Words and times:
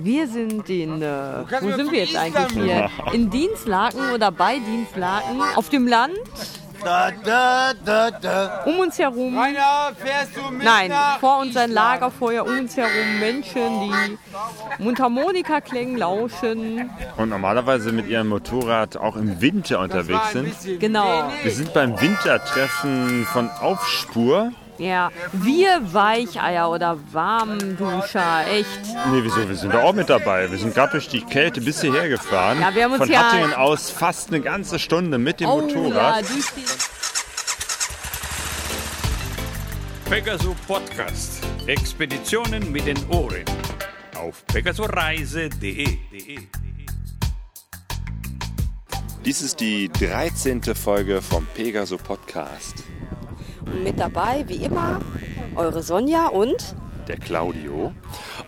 Wir 0.00 0.26
sind 0.26 0.70
in, 0.70 1.02
äh, 1.02 1.44
wo 1.60 1.70
sind 1.70 1.92
wir 1.92 2.04
jetzt 2.04 2.16
eigentlich 2.16 2.64
hier? 2.64 2.88
In 3.12 3.28
Dienstlaken 3.28 4.12
oder 4.14 4.32
bei 4.32 4.58
Dienstlaken, 4.58 5.42
auf 5.54 5.68
dem 5.68 5.86
Land. 5.86 6.14
Da, 6.82 7.10
da, 7.10 7.74
da, 7.84 8.10
da. 8.10 8.62
Um 8.64 8.78
uns 8.78 8.98
herum, 8.98 9.36
Rainer, 9.38 9.92
fährst 9.96 10.34
du 10.34 10.50
mit 10.50 10.64
nein, 10.64 10.90
vor 11.20 11.40
uns 11.40 11.58
ein? 11.58 11.72
Lagerfeuer, 11.72 12.46
um 12.46 12.60
uns 12.60 12.74
herum 12.74 13.18
Menschen, 13.20 13.80
die 13.82 14.82
Mundharmonikaklängen 14.82 15.98
lauschen. 15.98 16.88
Und 17.18 17.28
normalerweise 17.28 17.92
mit 17.92 18.08
ihrem 18.08 18.28
Motorrad 18.28 18.96
auch 18.96 19.16
im 19.16 19.42
Winter 19.42 19.80
unterwegs 19.80 20.32
sind. 20.32 20.80
Genau, 20.80 21.30
Wir 21.42 21.52
sind 21.52 21.74
beim 21.74 22.00
Wintertreffen 22.00 23.26
von 23.26 23.50
Aufspur. 23.50 24.52
Ja. 24.78 25.10
Wir 25.32 25.80
Weicheier 25.92 26.70
oder 26.70 26.98
Warmduscher, 27.12 28.46
echt. 28.50 28.68
Nee, 29.10 29.20
wieso? 29.22 29.48
Wir 29.48 29.56
sind 29.56 29.74
da 29.74 29.82
auch 29.82 29.92
mit 29.94 30.08
dabei. 30.08 30.50
Wir 30.50 30.58
sind 30.58 30.74
gerade 30.74 30.92
durch 30.92 31.08
die 31.08 31.20
Kälte 31.22 31.60
bis 31.60 31.80
hierher 31.80 32.08
gefahren. 32.08 32.60
Ja, 32.60 32.74
wir 32.74 32.84
haben 32.84 32.92
uns 32.92 33.02
Von 33.02 33.10
ja- 33.10 33.24
Hattingen 33.30 33.52
aus 33.54 33.90
fast 33.90 34.28
eine 34.28 34.40
ganze 34.40 34.78
Stunde 34.78 35.18
mit 35.18 35.40
dem 35.40 35.48
Oh 35.48 35.60
ja, 35.60 35.76
Motorrad. 35.76 36.24
Pegaso 40.08 40.54
Podcast. 40.66 41.42
Expeditionen 41.66 42.72
mit 42.72 42.86
den 42.86 42.96
Ohren. 43.10 43.44
Auf 44.16 44.44
pegasoreise.de. 44.46 45.98
Dies 49.24 49.42
ist 49.42 49.60
die 49.60 49.88
13. 49.90 50.62
Folge 50.74 51.20
vom 51.20 51.46
Pegaso 51.54 51.98
Podcast. 51.98 52.84
Mit 53.72 53.98
dabei, 53.98 54.44
wie 54.48 54.56
immer, 54.56 55.00
eure 55.54 55.82
Sonja 55.82 56.28
und 56.28 56.74
Der 57.06 57.16
Claudio. 57.16 57.92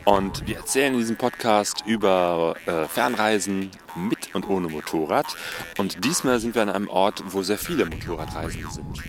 Und 0.05 0.46
wir 0.46 0.56
erzählen 0.56 0.93
in 0.95 1.01
diesem 1.01 1.16
Podcast 1.16 1.84
über 1.87 2.55
äh, 2.66 2.87
Fernreisen 2.87 3.70
mit 3.96 4.35
und 4.35 4.49
ohne 4.49 4.68
Motorrad. 4.68 5.27
Und 5.79 6.04
diesmal 6.04 6.40
sind 6.40 6.54
wir 6.54 6.62
an 6.62 6.71
einem 6.71 6.88
Ort, 6.88 7.23
wo 7.29 7.43
sehr 7.43 7.59
viele 7.59 7.85
Motorradreisende 7.87 8.71
sind. 8.71 9.02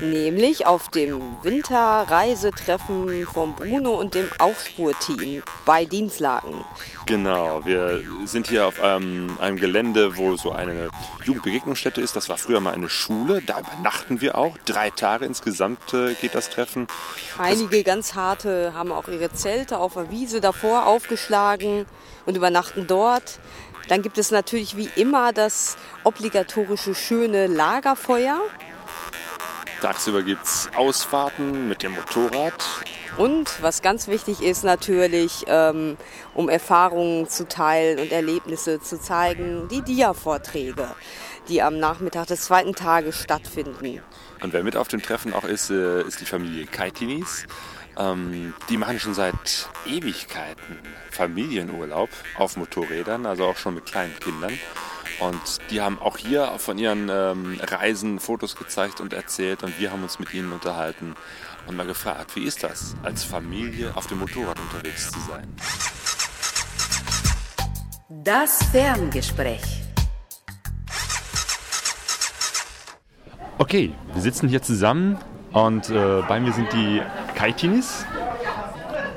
Nämlich 0.00 0.66
auf 0.66 0.88
dem 0.88 1.20
Winterreisetreffen 1.42 3.26
von 3.26 3.54
Bruno 3.54 3.92
und 3.92 4.14
dem 4.14 4.28
Aufspurteam 4.38 5.42
bei 5.64 5.84
Dienstlaken. 5.84 6.64
Genau, 7.06 7.64
wir 7.64 8.02
sind 8.24 8.48
hier 8.48 8.66
auf 8.66 8.80
einem, 8.80 9.36
einem 9.40 9.56
Gelände, 9.56 10.16
wo 10.16 10.36
so 10.36 10.52
eine 10.52 10.90
Jugendbegegnungsstätte 11.24 12.00
ist. 12.00 12.16
Das 12.16 12.28
war 12.28 12.38
früher 12.38 12.60
mal 12.60 12.74
eine 12.74 12.88
Schule. 12.88 13.42
Da 13.44 13.60
übernachten 13.60 14.20
wir 14.20 14.36
auch. 14.36 14.56
Drei 14.64 14.90
Tage 14.90 15.24
insgesamt 15.24 15.92
äh, 15.92 16.14
geht 16.14 16.34
das 16.34 16.50
Treffen. 16.50 16.86
Einige 17.38 17.82
ganz 17.82 18.14
harte 18.14 18.72
haben 18.74 18.92
auch 18.92 19.08
ihre 19.08 19.32
Zelte 19.32 19.78
auf 19.78 19.94
der 19.94 20.10
Wiese 20.10 20.40
davor 20.40 20.86
aufgeschlagen 20.86 21.86
und 22.26 22.36
übernachten 22.36 22.86
dort. 22.86 23.40
Dann 23.88 24.02
gibt 24.02 24.18
es 24.18 24.30
natürlich 24.30 24.76
wie 24.76 24.88
immer 24.94 25.32
das 25.32 25.76
obligatorische 26.04 26.94
schöne 26.94 27.48
Lagerfeuer. 27.48 28.40
Tagsüber 29.80 30.22
gibt 30.22 30.44
es 30.44 30.68
Ausfahrten 30.76 31.68
mit 31.68 31.82
dem 31.82 31.92
Motorrad. 31.92 32.52
Und 33.16 33.62
was 33.62 33.82
ganz 33.82 34.08
wichtig 34.08 34.42
ist 34.42 34.62
natürlich, 34.62 35.44
ähm, 35.46 35.96
um 36.34 36.48
Erfahrungen 36.48 37.28
zu 37.28 37.48
teilen 37.48 37.98
und 37.98 38.12
Erlebnisse 38.12 38.80
zu 38.80 39.00
zeigen, 39.00 39.68
die 39.68 39.82
Dia-Vorträge, 39.82 40.86
die 41.48 41.62
am 41.62 41.78
Nachmittag 41.78 42.26
des 42.26 42.42
zweiten 42.42 42.74
Tages 42.74 43.20
stattfinden. 43.20 44.00
Und 44.42 44.52
wer 44.52 44.62
mit 44.62 44.76
auf 44.76 44.88
dem 44.88 45.02
Treffen 45.02 45.32
auch 45.32 45.44
ist, 45.44 45.70
äh, 45.70 46.02
ist 46.02 46.20
die 46.20 46.26
Familie 46.26 46.66
Kaitinis. 46.66 47.46
Ähm, 47.98 48.54
die 48.68 48.76
machen 48.76 49.00
schon 49.00 49.14
seit 49.14 49.68
Ewigkeiten 49.86 50.78
Familienurlaub 51.10 52.10
auf 52.36 52.56
Motorrädern, 52.56 53.26
also 53.26 53.44
auch 53.44 53.56
schon 53.56 53.74
mit 53.74 53.86
kleinen 53.86 54.18
Kindern. 54.20 54.52
Und 55.20 55.58
die 55.70 55.82
haben 55.82 55.98
auch 56.00 56.16
hier 56.16 56.54
von 56.56 56.78
ihren 56.78 57.10
ähm, 57.10 57.60
Reisen 57.62 58.18
Fotos 58.20 58.56
gezeigt 58.56 59.00
und 59.00 59.12
erzählt 59.12 59.62
und 59.62 59.78
wir 59.78 59.92
haben 59.92 60.02
uns 60.02 60.18
mit 60.18 60.32
ihnen 60.32 60.50
unterhalten 60.50 61.14
und 61.66 61.76
mal 61.76 61.86
gefragt, 61.86 62.34
wie 62.36 62.44
ist 62.44 62.62
das, 62.62 62.96
als 63.02 63.22
Familie 63.22 63.92
auf 63.94 64.06
dem 64.06 64.20
Motorrad 64.20 64.58
unterwegs 64.58 65.10
zu 65.10 65.20
sein? 65.20 65.46
Das 68.08 68.64
Ferngespräch. 68.72 69.62
Okay, 73.58 73.92
wir 74.14 74.22
sitzen 74.22 74.48
hier 74.48 74.62
zusammen 74.62 75.18
und 75.52 75.90
äh, 75.90 76.22
bei 76.26 76.40
mir 76.40 76.52
sind 76.54 76.72
die 76.72 77.02
Kaitinis. 77.34 78.06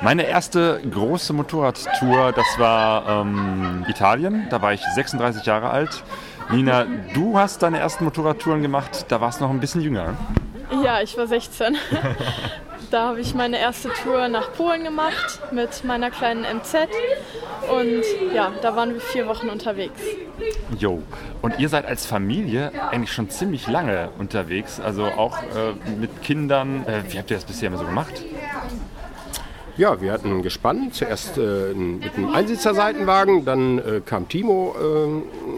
Meine 0.03 0.28
erste 0.28 0.81
große 0.91 1.31
Motorradtour, 1.31 2.34
das 2.34 2.59
war 2.59 3.22
ähm, 3.22 3.86
Italien. 3.88 4.47
Da 4.50 4.62
war 4.62 4.74
ich 4.74 4.81
36 4.81 5.46
Jahre 5.46 5.69
alt. 5.69 6.03
Nina, 6.52 6.86
du 7.14 7.40
hast 7.40 7.64
deine 7.64 7.80
ersten 7.80 8.03
Motorradtouren 8.03 8.62
gemacht, 8.62 9.06
da 9.08 9.22
warst 9.22 9.40
du 9.40 9.46
noch 9.46 9.52
ein 9.52 9.62
bisschen 9.62 9.80
jünger. 9.80 10.18
Ja, 10.84 11.02
ich 11.02 11.18
war 11.18 11.25
16. 11.25 11.78
da 12.91 13.08
habe 13.08 13.22
ich 13.22 13.34
meine 13.34 13.58
erste 13.58 13.91
Tour 14.03 14.28
nach 14.28 14.52
Polen 14.52 14.84
gemacht 14.84 15.40
mit 15.53 15.86
meiner 15.86 16.12
kleinen 16.12 16.41
MZ. 16.41 16.90
Und 17.72 18.03
ja, 18.35 18.52
da 18.62 18.75
waren 18.75 18.96
wir 18.96 19.00
vier 19.00 19.25
Wochen 19.28 19.47
unterwegs. 19.47 20.02
Jo. 20.78 21.02
Und 21.41 21.59
ihr 21.59 21.70
seid 21.70 21.85
als 21.85 22.06
Familie 22.06 22.74
eigentlich 22.91 23.14
schon 23.14 23.30
ziemlich 23.30 23.68
lange 23.68 24.09
unterwegs, 24.20 24.81
also 24.81 25.06
auch 25.06 25.38
äh, 25.38 25.96
mit 25.97 26.24
Kindern. 26.24 26.85
Äh, 26.85 27.03
wie 27.08 27.20
habt 27.20 27.31
ihr 27.31 27.38
das 27.38 27.46
bisher 27.46 27.68
immer 27.68 27.78
so 27.78 27.85
gemacht? 27.85 28.22
Ja, 29.75 30.00
wir 30.01 30.11
hatten 30.11 30.29
ein 30.29 30.44
Gespann, 30.44 30.91
zuerst 30.91 31.39
äh, 31.39 31.73
mit 31.73 32.13
einem 32.16 32.31
Einsitzer-Seitenwagen, 32.31 33.44
dann 33.44 33.79
äh, 33.79 34.01
kam 34.06 34.29
Timo 34.29 34.75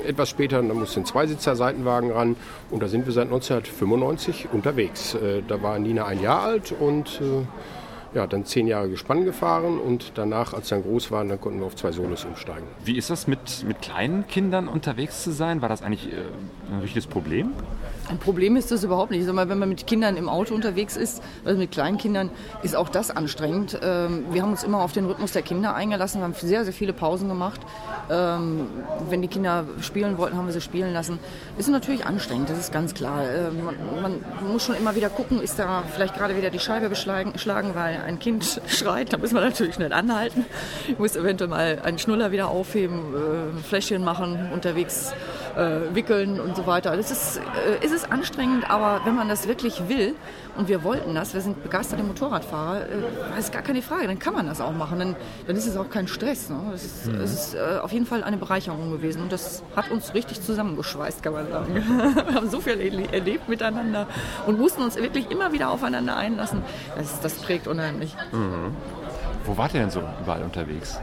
äh, 0.05 0.07
etwas 0.07 0.29
später, 0.29 0.61
dann 0.61 0.79
musste 0.79 1.01
ein 1.01 1.05
Zweisitzer-Seitenwagen 1.05 2.11
ran 2.11 2.37
und 2.71 2.81
da 2.81 2.87
sind 2.87 3.05
wir 3.05 3.11
seit 3.11 3.25
1995 3.25 4.47
unterwegs. 4.53 5.15
Äh, 5.15 5.41
da 5.45 5.61
war 5.61 5.77
Nina 5.79 6.05
ein 6.05 6.21
Jahr 6.21 6.43
alt 6.43 6.73
und 6.79 7.19
äh, 7.21 8.15
ja, 8.15 8.25
dann 8.25 8.45
zehn 8.45 8.67
Jahre 8.67 8.87
Gespann 8.87 9.25
gefahren 9.25 9.77
und 9.79 10.13
danach, 10.15 10.53
als 10.53 10.69
sie 10.69 10.75
dann 10.75 10.83
groß 10.83 11.11
waren, 11.11 11.27
dann 11.27 11.41
konnten 11.41 11.59
wir 11.59 11.65
auf 11.65 11.75
zwei 11.75 11.91
Solos 11.91 12.23
umsteigen. 12.23 12.65
Wie 12.85 12.97
ist 12.97 13.09
das 13.09 13.27
mit, 13.27 13.65
mit 13.67 13.81
kleinen 13.81 14.25
Kindern 14.27 14.69
unterwegs 14.69 15.23
zu 15.23 15.33
sein? 15.33 15.61
War 15.61 15.67
das 15.67 15.81
eigentlich 15.81 16.13
äh, 16.13 16.15
ein 16.71 16.79
richtiges 16.79 17.07
Problem? 17.07 17.51
Ein 18.07 18.19
Problem 18.19 18.55
ist 18.55 18.71
das 18.71 18.83
überhaupt 18.83 19.09
nicht. 19.09 19.21
Ich 19.21 19.25
sag 19.25 19.33
mal, 19.33 19.49
wenn 19.49 19.57
man 19.57 19.69
mit 19.69 19.87
Kindern 19.87 20.15
im 20.15 20.29
Auto 20.29 20.53
unterwegs 20.53 20.95
ist, 20.95 21.23
also 21.43 21.57
mit 21.57 21.71
kleinen 21.71 21.97
Kindern, 21.97 22.29
ist 22.61 22.75
auch 22.75 22.89
das 22.89 23.09
anstrengend. 23.09 23.79
Ähm, 23.81 24.25
Wir 24.31 24.43
haben 24.43 24.51
uns 24.51 24.63
immer 24.63 24.81
auf 24.83 24.91
den 24.91 25.05
Rhythmus 25.05 25.31
der 25.31 25.41
Kinder 25.41 25.73
eingelassen, 25.73 26.19
wir 26.21 26.25
haben 26.25 26.35
sehr, 26.35 26.63
sehr 26.65 26.73
viele 26.73 26.93
Pausen 26.93 27.27
gemacht. 27.27 27.61
Ähm, 28.11 28.67
Wenn 29.09 29.23
die 29.23 29.27
Kinder 29.27 29.65
spielen 29.81 30.19
wollten, 30.19 30.37
haben 30.37 30.45
wir 30.45 30.53
sie 30.53 30.61
spielen 30.61 30.93
lassen. 30.93 31.17
Ist 31.57 31.67
natürlich 31.67 32.05
anstrengend, 32.05 32.49
das 32.49 32.59
ist 32.59 32.71
ganz 32.71 32.93
klar. 32.93 33.23
Ähm, 33.23 33.63
Man, 33.63 33.75
man 34.41 34.51
muss 34.51 34.63
schon 34.63 34.75
immer 34.75 34.95
wieder 34.95 35.09
gucken, 35.09 35.41
ist 35.41 35.57
da 35.57 35.83
vielleicht 35.93 36.15
gerade 36.15 36.37
wieder 36.37 36.51
die 36.51 36.59
Scheibe 36.59 36.89
geschlagen, 36.89 37.33
weil 37.73 38.01
ein 38.05 38.19
Kind 38.19 38.61
schreit. 38.67 39.13
Da 39.13 39.17
muss 39.17 39.31
man 39.31 39.43
natürlich 39.43 39.73
schnell 39.75 39.93
anhalten. 39.93 40.45
Ich 40.87 40.99
muss 40.99 41.15
eventuell 41.15 41.49
mal 41.49 41.79
einen 41.83 41.97
Schnuller 41.97 42.31
wieder 42.31 42.49
aufheben, 42.49 42.99
äh, 42.99 43.63
Fläschchen 43.63 44.03
machen, 44.03 44.51
unterwegs 44.53 45.11
äh, 45.55 45.95
wickeln 45.95 46.39
und 46.39 46.55
so 46.55 46.67
weiter. 46.67 46.95
Das 46.95 47.11
ist, 47.11 47.37
äh, 47.37 47.85
ist 47.95 48.11
anstrengend, 48.11 48.69
aber 48.69 49.01
wenn 49.05 49.15
man 49.15 49.27
das 49.29 49.47
wirklich 49.47 49.87
will, 49.89 50.13
und 50.57 50.69
wir 50.69 50.83
wollten 50.83 51.13
das, 51.15 51.33
wir 51.33 51.41
sind 51.41 51.63
begeisterte 51.63 52.01
Motorradfahrer, 52.03 52.81
äh, 53.35 53.39
ist 53.39 53.51
gar 53.51 53.61
keine 53.61 53.81
Frage, 53.81 54.07
dann 54.07 54.19
kann 54.19 54.33
man 54.33 54.45
das 54.47 54.61
auch 54.61 54.71
machen. 54.71 54.99
Dann, 54.99 55.15
dann 55.47 55.55
ist 55.55 55.65
es 55.67 55.75
auch 55.75 55.89
kein 55.89 56.07
Stress. 56.07 56.49
Ne? 56.49 56.57
Es 56.73 56.83
ist, 56.85 57.07
es 57.07 57.33
ist 57.33 57.55
äh, 57.55 57.79
auf 57.81 57.91
jeden 57.91 58.05
Fall 58.05 58.23
eine 58.23 58.37
Bereicherung 58.37 58.91
gewesen 58.91 59.21
und 59.21 59.31
das 59.31 59.63
hat 59.75 59.91
uns 59.91 60.13
richtig 60.13 60.41
zusammengeschweißt, 60.41 61.21
kann 61.23 61.33
man 61.33 61.49
sagen. 61.49 61.75
wir 62.27 62.35
haben 62.35 62.49
so 62.49 62.61
viel 62.61 62.73
erle- 62.73 63.11
erlebt 63.11 63.49
miteinander 63.49 64.07
und 64.45 64.57
mussten 64.59 64.81
uns 64.83 64.95
wirklich 64.95 65.29
immer 65.31 65.51
wieder 65.51 65.69
aufeinander 65.71 66.15
einlassen. 66.15 66.61
Das, 66.97 67.19
das 67.19 67.33
prägt 67.35 67.67
unheimlich. 67.67 68.15
Wo 69.45 69.57
wart 69.57 69.73
ihr 69.73 69.81
denn 69.81 69.89
so 69.91 70.01
überall 70.21 70.41
unterwegs? 70.43 70.99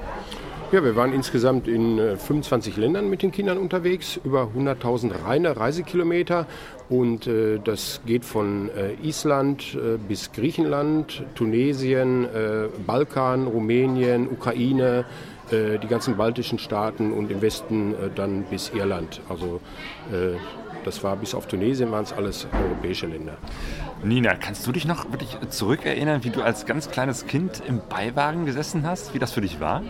Ja, 0.73 0.83
wir 0.83 0.97
waren 0.97 1.13
insgesamt 1.13 1.69
in 1.69 1.99
äh, 1.99 2.17
25 2.17 2.79
Ländern 2.79 3.11
mit 3.11 3.21
den 3.21 3.31
Kindern 3.31 3.59
unterwegs, 3.59 4.19
über 4.25 4.49
100.000 4.57 5.23
reine 5.23 5.55
Reisekilometer. 5.55 6.47
Und 6.89 7.27
äh, 7.27 7.59
das 7.63 8.01
geht 8.07 8.25
von 8.25 8.71
äh, 8.71 8.95
Island 9.07 9.75
äh, 9.75 9.99
bis 9.99 10.33
Griechenland, 10.33 11.25
Tunesien, 11.35 12.25
äh, 12.25 12.69
Balkan, 12.87 13.49
Rumänien, 13.49 14.27
Ukraine, 14.31 15.05
äh, 15.51 15.79
die 15.79 15.89
ganzen 15.89 16.17
baltischen 16.17 16.59
Staaten 16.59 17.13
und 17.13 17.31
im 17.31 17.43
Westen 17.43 17.93
äh, 17.93 18.09
dann 18.15 18.45
bis 18.45 18.71
Irland. 18.75 19.21
Also 19.29 19.61
äh, 20.11 20.39
das 20.87 21.05
war 21.05 21.17
bis 21.17 21.35
auf 21.35 21.47
Tunesien 21.47 21.91
waren 21.91 22.05
es 22.05 22.15
alles 22.15 22.47
europäische 22.51 23.07
Länder. 23.09 23.37
Nina, 24.03 24.37
kannst 24.37 24.67
du 24.67 24.73
dich 24.73 24.87
noch 24.87 25.13
wirklich 25.13 25.37
zurückerinnern, 25.51 26.25
wie 26.25 26.31
du 26.31 26.41
als 26.41 26.65
ganz 26.65 26.91
kleines 26.91 27.27
Kind 27.27 27.63
im 27.69 27.83
Beiwagen 27.91 28.47
gesessen 28.47 28.87
hast? 28.87 29.13
Wie 29.13 29.19
das 29.19 29.33
für 29.33 29.43
dich 29.43 29.61
war? 29.61 29.83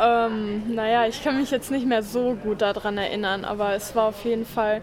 Ähm, 0.00 0.74
naja, 0.74 1.06
ich 1.06 1.22
kann 1.22 1.38
mich 1.38 1.50
jetzt 1.50 1.70
nicht 1.70 1.86
mehr 1.86 2.02
so 2.02 2.34
gut 2.34 2.62
daran 2.62 2.98
erinnern, 2.98 3.44
aber 3.44 3.74
es 3.74 3.94
war 3.94 4.04
auf 4.04 4.24
jeden 4.24 4.46
Fall 4.46 4.80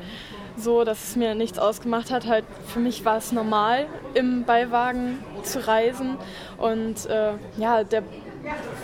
so, 0.58 0.84
dass 0.84 1.10
es 1.10 1.16
mir 1.16 1.36
nichts 1.36 1.60
ausgemacht 1.60 2.12
hat. 2.12 2.28
Halt 2.28 2.46
für 2.68 2.80
mich 2.80 3.06
war 3.06 3.18
es 3.18 3.31
normal, 3.31 3.88
im 4.13 4.44
Beiwagen 4.44 5.24
zu 5.44 5.66
reisen 5.66 6.18
und 6.58 7.06
äh, 7.08 7.34
ja, 7.58 7.84
der 7.84 8.04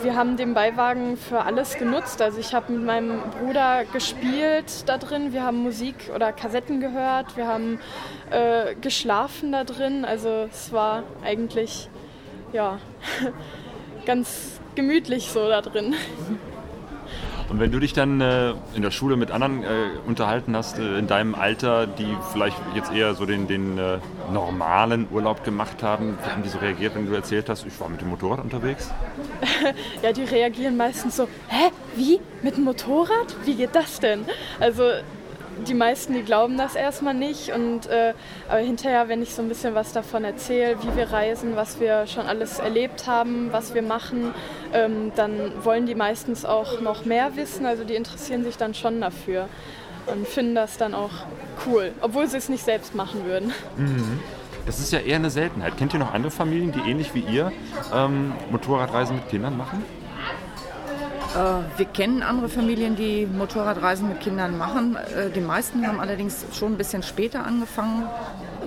wir 0.04 0.16
haben 0.16 0.38
den 0.38 0.54
Beiwagen 0.54 1.18
für 1.18 1.42
alles 1.42 1.78
genutzt. 1.78 2.22
Also 2.22 2.40
ich 2.40 2.54
habe 2.54 2.72
mit 2.72 2.84
meinem 2.84 3.22
Bruder 3.40 3.86
gespielt 3.86 4.84
da 4.86 4.98
drin, 4.98 5.34
wir 5.34 5.44
haben 5.44 5.58
Musik 5.58 6.12
oder 6.14 6.32
Kassetten 6.32 6.80
gehört, 6.80 7.36
wir 7.38 7.48
haben 7.48 7.80
äh, 8.30 8.76
geschlafen 8.76 9.52
da 9.52 9.64
drin. 9.64 10.06
Also 10.06 10.48
es 10.52 10.72
war 10.72 11.04
eigentlich 11.24 11.90
ja 12.54 12.78
ganz 14.06 14.60
gemütlich 14.78 15.30
so 15.32 15.50
da 15.50 15.62
drin. 15.62 15.96
Und 17.50 17.60
wenn 17.60 17.72
du 17.72 17.80
dich 17.80 17.94
dann 17.94 18.20
äh, 18.20 18.54
in 18.76 18.82
der 18.82 18.92
Schule 18.92 19.16
mit 19.16 19.32
anderen 19.32 19.64
äh, 19.64 19.68
unterhalten 20.06 20.56
hast, 20.56 20.80
äh, 20.80 21.00
in 21.00 21.08
deinem 21.08 21.34
Alter, 21.34 21.88
die 21.88 22.16
vielleicht 22.34 22.58
jetzt 22.76 22.92
eher 22.92 23.16
so 23.16 23.26
den, 23.26 23.48
den 23.48 23.78
äh, 23.78 24.00
normalen 24.32 25.08
Urlaub 25.12 25.44
gemacht 25.46 25.82
haben, 25.82 26.18
wie 26.24 26.30
haben 26.30 26.44
die 26.44 26.50
so 26.50 26.60
reagiert, 26.60 26.94
wenn 26.96 27.08
du 27.08 27.14
erzählt 27.14 27.50
hast, 27.50 27.66
ich 27.66 27.80
war 27.80 27.90
mit 27.90 28.02
dem 28.02 28.10
Motorrad 28.10 28.44
unterwegs? 28.44 28.92
ja, 30.04 30.12
die 30.12 30.24
reagieren 30.24 30.76
meistens 30.76 31.16
so, 31.16 31.28
hä, 31.48 31.72
wie? 31.96 32.20
Mit 32.44 32.58
dem 32.58 32.66
Motorrad? 32.66 33.36
Wie 33.46 33.56
geht 33.56 33.74
das 33.74 34.00
denn? 34.02 34.26
Also 34.60 34.84
die 35.68 35.74
meisten, 35.74 36.14
die 36.14 36.24
glauben 36.24 36.58
das 36.58 36.76
erstmal 36.76 37.14
nicht. 37.14 37.52
Und, 37.52 37.88
äh, 37.88 38.14
aber 38.50 38.60
hinterher, 38.60 39.08
wenn 39.10 39.22
ich 39.22 39.34
so 39.34 39.42
ein 39.42 39.50
bisschen 39.50 39.76
was 39.76 39.94
davon 39.94 40.24
erzähle, 40.24 40.78
wie 40.82 40.96
wir 40.96 41.12
reisen, 41.12 41.56
was 41.56 41.80
wir 41.80 42.08
schon 42.08 42.26
alles 42.26 42.60
erlebt 42.60 43.08
haben, 43.08 43.52
was 43.52 43.74
wir 43.74 43.82
machen, 43.82 44.34
ähm, 44.74 45.12
dann 45.16 45.52
wollen 45.64 45.86
die 45.86 45.96
meistens 45.96 46.46
auch 46.46 46.82
noch 46.82 47.06
mehr 47.06 47.36
wissen. 47.36 47.66
Also 47.66 47.84
die 47.84 47.96
interessieren 47.96 48.44
sich 48.44 48.58
dann 48.58 48.74
schon 48.74 49.02
dafür 49.02 49.48
und 50.08 50.28
finden 50.28 50.56
das 50.56 50.78
dann 50.78 50.94
auch 50.94 51.12
cool, 51.66 51.92
obwohl 52.02 52.28
sie 52.28 52.38
es 52.38 52.50
nicht 52.50 52.64
selbst 52.64 52.96
machen 52.96 53.26
würden. 53.26 53.54
Mhm. 53.78 54.20
Das 54.66 54.80
ist 54.80 54.92
ja 54.92 55.00
eher 55.00 55.16
eine 55.16 55.30
Seltenheit. 55.30 55.78
Kennt 55.78 55.94
ihr 55.94 56.00
noch 56.00 56.14
andere 56.14 56.32
Familien, 56.32 56.74
die 56.74 56.80
ähnlich 56.90 57.14
wie 57.16 57.22
ihr 57.22 57.54
ähm, 57.94 58.34
Motorradreisen 58.52 59.16
mit 59.16 59.30
Kindern 59.30 59.56
machen? 59.56 59.84
Äh, 61.38 61.78
wir 61.78 61.86
kennen 61.86 62.24
andere 62.24 62.50
Familien, 62.50 62.96
die 62.96 63.26
Motorradreisen 63.26 64.10
mit 64.10 64.22
Kindern 64.22 64.58
machen. 64.58 64.96
Äh, 64.96 65.30
die 65.30 65.42
meisten 65.42 65.86
haben 65.86 66.00
allerdings 66.00 66.46
schon 66.54 66.74
ein 66.74 66.78
bisschen 66.78 67.04
später 67.04 67.46
angefangen, 67.46 68.08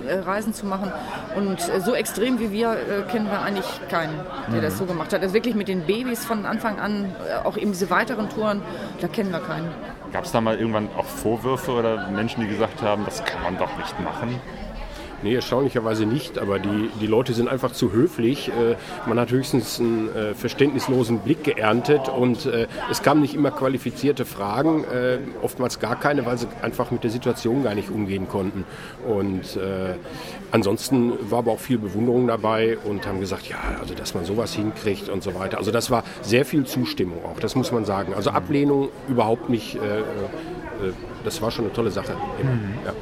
äh, 0.06 0.14
Reisen 0.18 0.54
zu 0.54 0.66
machen. 0.66 0.92
Und 1.36 1.60
so 1.60 1.94
extrem 1.94 2.38
wie 2.38 2.52
wir 2.52 3.04
kennen 3.10 3.26
wir 3.26 3.40
eigentlich 3.40 3.66
keinen, 3.88 4.14
der 4.48 4.58
mhm. 4.58 4.62
das 4.62 4.78
so 4.78 4.84
gemacht 4.84 5.12
hat. 5.12 5.22
Also 5.22 5.34
wirklich 5.34 5.54
mit 5.54 5.68
den 5.68 5.82
Babys 5.86 6.24
von 6.24 6.46
Anfang 6.46 6.78
an, 6.78 7.12
auch 7.44 7.56
eben 7.56 7.72
diese 7.72 7.90
weiteren 7.90 8.28
Touren, 8.28 8.62
da 9.00 9.08
kennen 9.08 9.32
wir 9.32 9.40
keinen. 9.40 9.68
Gab 10.12 10.24
es 10.24 10.32
da 10.32 10.40
mal 10.40 10.58
irgendwann 10.58 10.88
auch 10.96 11.04
Vorwürfe 11.04 11.72
oder 11.72 12.08
Menschen, 12.08 12.42
die 12.42 12.48
gesagt 12.48 12.82
haben, 12.82 13.04
das 13.04 13.24
kann 13.24 13.42
man 13.42 13.58
doch 13.58 13.76
nicht 13.76 14.00
machen? 14.00 14.40
Nee, 15.22 15.34
erstaunlicherweise 15.34 16.06
nicht, 16.06 16.38
aber 16.38 16.58
die, 16.58 16.88
die 17.00 17.06
Leute 17.06 17.34
sind 17.34 17.48
einfach 17.48 17.72
zu 17.72 17.92
höflich. 17.92 18.48
Äh, 18.48 18.76
man 19.06 19.18
hat 19.20 19.30
höchstens 19.30 19.78
einen 19.78 20.08
äh, 20.14 20.34
verständnislosen 20.34 21.18
Blick 21.18 21.44
geerntet 21.44 22.08
und 22.08 22.46
äh, 22.46 22.66
es 22.90 23.02
kamen 23.02 23.20
nicht 23.20 23.34
immer 23.34 23.50
qualifizierte 23.50 24.24
Fragen, 24.24 24.84
oftmals 25.42 25.78
gar 25.78 25.98
keine, 25.98 26.24
weil 26.26 26.38
sie 26.38 26.46
einfach 26.62 26.90
mit 26.90 27.04
der 27.04 27.10
Situation 27.10 27.62
gar 27.62 27.74
nicht 27.74 27.90
umgehen 27.90 28.28
konnten. 28.28 28.64
Und 29.06 29.58
ansonsten 30.50 31.12
war 31.30 31.40
aber 31.40 31.52
auch 31.52 31.60
viel 31.60 31.78
Bewunderung 31.78 32.26
dabei 32.26 32.78
und 32.78 33.06
haben 33.06 33.20
gesagt, 33.20 33.48
ja, 33.48 33.58
also 33.80 33.94
dass 33.94 34.14
man 34.14 34.24
sowas 34.24 34.54
hinkriegt 34.54 35.08
und 35.08 35.22
so 35.22 35.34
weiter. 35.34 35.58
Also 35.58 35.70
das 35.70 35.90
war 35.90 36.04
sehr 36.22 36.44
viel 36.44 36.64
Zustimmung 36.64 37.24
auch, 37.24 37.40
das 37.40 37.54
muss 37.54 37.72
man 37.72 37.84
sagen. 37.84 38.14
Also 38.14 38.30
Ablehnung 38.30 38.88
überhaupt 39.08 39.48
nicht, 39.48 39.78
das 41.24 41.42
war 41.42 41.50
schon 41.50 41.66
eine 41.66 41.74
tolle 41.74 41.90
Sache. 41.90 42.12
Mhm. 42.42 42.74
Ja 42.84 42.92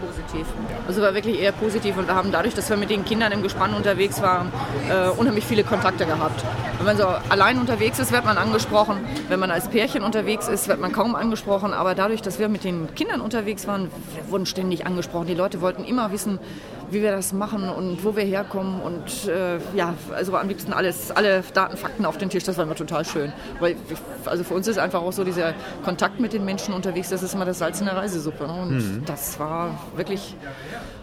positiv. 0.00 0.46
Also 0.86 1.02
war 1.02 1.14
wirklich 1.14 1.40
eher 1.40 1.52
positiv 1.52 1.96
und 1.96 2.06
wir 2.08 2.14
haben 2.14 2.32
dadurch, 2.32 2.54
dass 2.54 2.68
wir 2.70 2.76
mit 2.76 2.90
den 2.90 3.04
Kindern 3.04 3.32
im 3.32 3.42
Gespann 3.42 3.74
unterwegs 3.74 4.22
waren, 4.22 4.52
äh, 4.88 5.08
unheimlich 5.10 5.44
viele 5.44 5.64
Kontakte 5.64 6.06
gehabt. 6.06 6.44
Wenn 6.78 6.86
man 6.86 6.96
so 6.96 7.06
allein 7.28 7.58
unterwegs 7.58 7.98
ist, 7.98 8.12
wird 8.12 8.24
man 8.24 8.38
angesprochen. 8.38 8.98
Wenn 9.28 9.38
man 9.38 9.50
als 9.50 9.68
Pärchen 9.68 10.02
unterwegs 10.02 10.48
ist, 10.48 10.68
wird 10.68 10.80
man 10.80 10.92
kaum 10.92 11.14
angesprochen. 11.14 11.72
Aber 11.72 11.94
dadurch, 11.94 12.22
dass 12.22 12.38
wir 12.38 12.48
mit 12.48 12.64
den 12.64 12.94
Kindern 12.94 13.20
unterwegs 13.20 13.66
waren, 13.66 13.90
wurden 14.28 14.46
ständig 14.46 14.86
angesprochen. 14.86 15.26
Die 15.26 15.34
Leute 15.34 15.60
wollten 15.60 15.84
immer 15.84 16.10
wissen, 16.12 16.38
wie 16.90 17.02
wir 17.02 17.12
das 17.12 17.32
machen 17.32 17.68
und 17.68 18.04
wo 18.04 18.16
wir 18.16 18.24
herkommen 18.24 18.80
und 18.80 19.28
äh, 19.28 19.58
ja, 19.74 19.94
also 20.14 20.36
am 20.36 20.48
liebsten 20.48 20.72
alles, 20.72 21.10
alle 21.10 21.42
Daten, 21.54 21.76
Fakten 21.76 22.04
auf 22.04 22.18
den 22.18 22.30
Tisch, 22.30 22.44
das 22.44 22.56
war 22.56 22.64
immer 22.64 22.74
total 22.74 23.04
schön. 23.04 23.32
Weil, 23.60 23.76
also 24.24 24.44
für 24.44 24.54
uns 24.54 24.66
ist 24.68 24.78
einfach 24.78 25.02
auch 25.02 25.12
so 25.12 25.24
dieser 25.24 25.54
Kontakt 25.84 26.20
mit 26.20 26.32
den 26.32 26.44
Menschen 26.44 26.74
unterwegs, 26.74 27.10
das 27.10 27.22
ist 27.22 27.34
immer 27.34 27.44
das 27.44 27.58
Salz 27.58 27.80
in 27.80 27.86
der 27.86 27.96
Reisesuppe. 27.96 28.46
Ne? 28.46 28.52
Und 28.52 28.70
mhm. 28.70 29.02
das 29.06 29.38
war 29.38 29.78
wirklich 29.96 30.34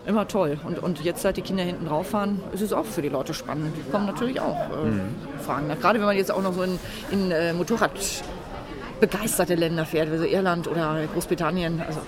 immer 0.05 0.27
toll. 0.27 0.59
Und, 0.65 0.79
und 0.79 1.03
jetzt, 1.03 1.21
seit 1.21 1.37
die 1.37 1.41
Kinder 1.41 1.63
hinten 1.63 1.85
drauf 1.85 2.07
fahren, 2.07 2.41
ist 2.53 2.61
es 2.61 2.73
auch 2.73 2.85
für 2.85 3.01
die 3.01 3.09
Leute 3.09 3.33
spannend. 3.33 3.75
Die 3.77 3.91
kommen 3.91 4.05
natürlich 4.05 4.39
auch 4.39 4.69
äh, 4.71 4.89
mhm. 4.89 5.01
Fragen. 5.45 5.67
Gerade 5.79 5.99
wenn 5.99 6.05
man 6.05 6.17
jetzt 6.17 6.31
auch 6.31 6.41
noch 6.41 6.53
so 6.53 6.63
in, 6.63 6.79
in 7.11 7.31
äh, 7.31 7.53
Motorrad 7.53 7.91
begeisterte 8.99 9.55
Länder 9.55 9.85
fährt, 9.85 10.09
also 10.09 10.25
Irland 10.25 10.67
oder 10.67 11.05
Großbritannien. 11.13 11.81
Also 11.85 11.99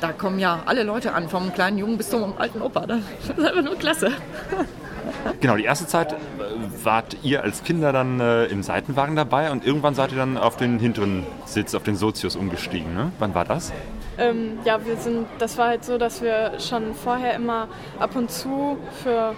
da 0.00 0.12
kommen 0.12 0.38
ja 0.38 0.60
alle 0.66 0.82
Leute 0.82 1.12
an, 1.12 1.28
vom 1.28 1.52
kleinen 1.52 1.78
Jungen 1.78 1.96
bis 1.96 2.10
zum 2.10 2.34
alten 2.38 2.62
Opa. 2.62 2.86
Das 2.86 3.00
ist 3.22 3.38
einfach 3.38 3.62
nur 3.62 3.76
klasse. 3.76 4.12
Genau, 5.40 5.56
die 5.56 5.64
erste 5.64 5.86
Zeit 5.86 6.12
äh, 6.12 6.16
wart 6.82 7.16
ihr 7.22 7.42
als 7.42 7.62
Kinder 7.62 7.92
dann 7.92 8.20
äh, 8.20 8.46
im 8.46 8.62
Seitenwagen 8.62 9.16
dabei 9.16 9.50
und 9.50 9.64
irgendwann 9.64 9.94
seid 9.94 10.12
ihr 10.12 10.18
dann 10.18 10.36
auf 10.36 10.56
den 10.56 10.78
hinteren 10.78 11.24
Sitz, 11.44 11.74
auf 11.74 11.82
den 11.82 11.96
Sozius 11.96 12.36
umgestiegen. 12.36 12.94
Ne? 12.94 13.12
Wann 13.18 13.34
war 13.34 13.44
das? 13.44 13.72
Ähm, 14.18 14.58
ja, 14.64 14.84
wir 14.84 14.96
sind, 14.96 15.26
das 15.38 15.58
war 15.58 15.68
halt 15.68 15.84
so, 15.84 15.98
dass 15.98 16.22
wir 16.22 16.52
schon 16.58 16.94
vorher 16.94 17.34
immer 17.34 17.68
ab 17.98 18.16
und 18.16 18.30
zu 18.30 18.78
für 19.02 19.34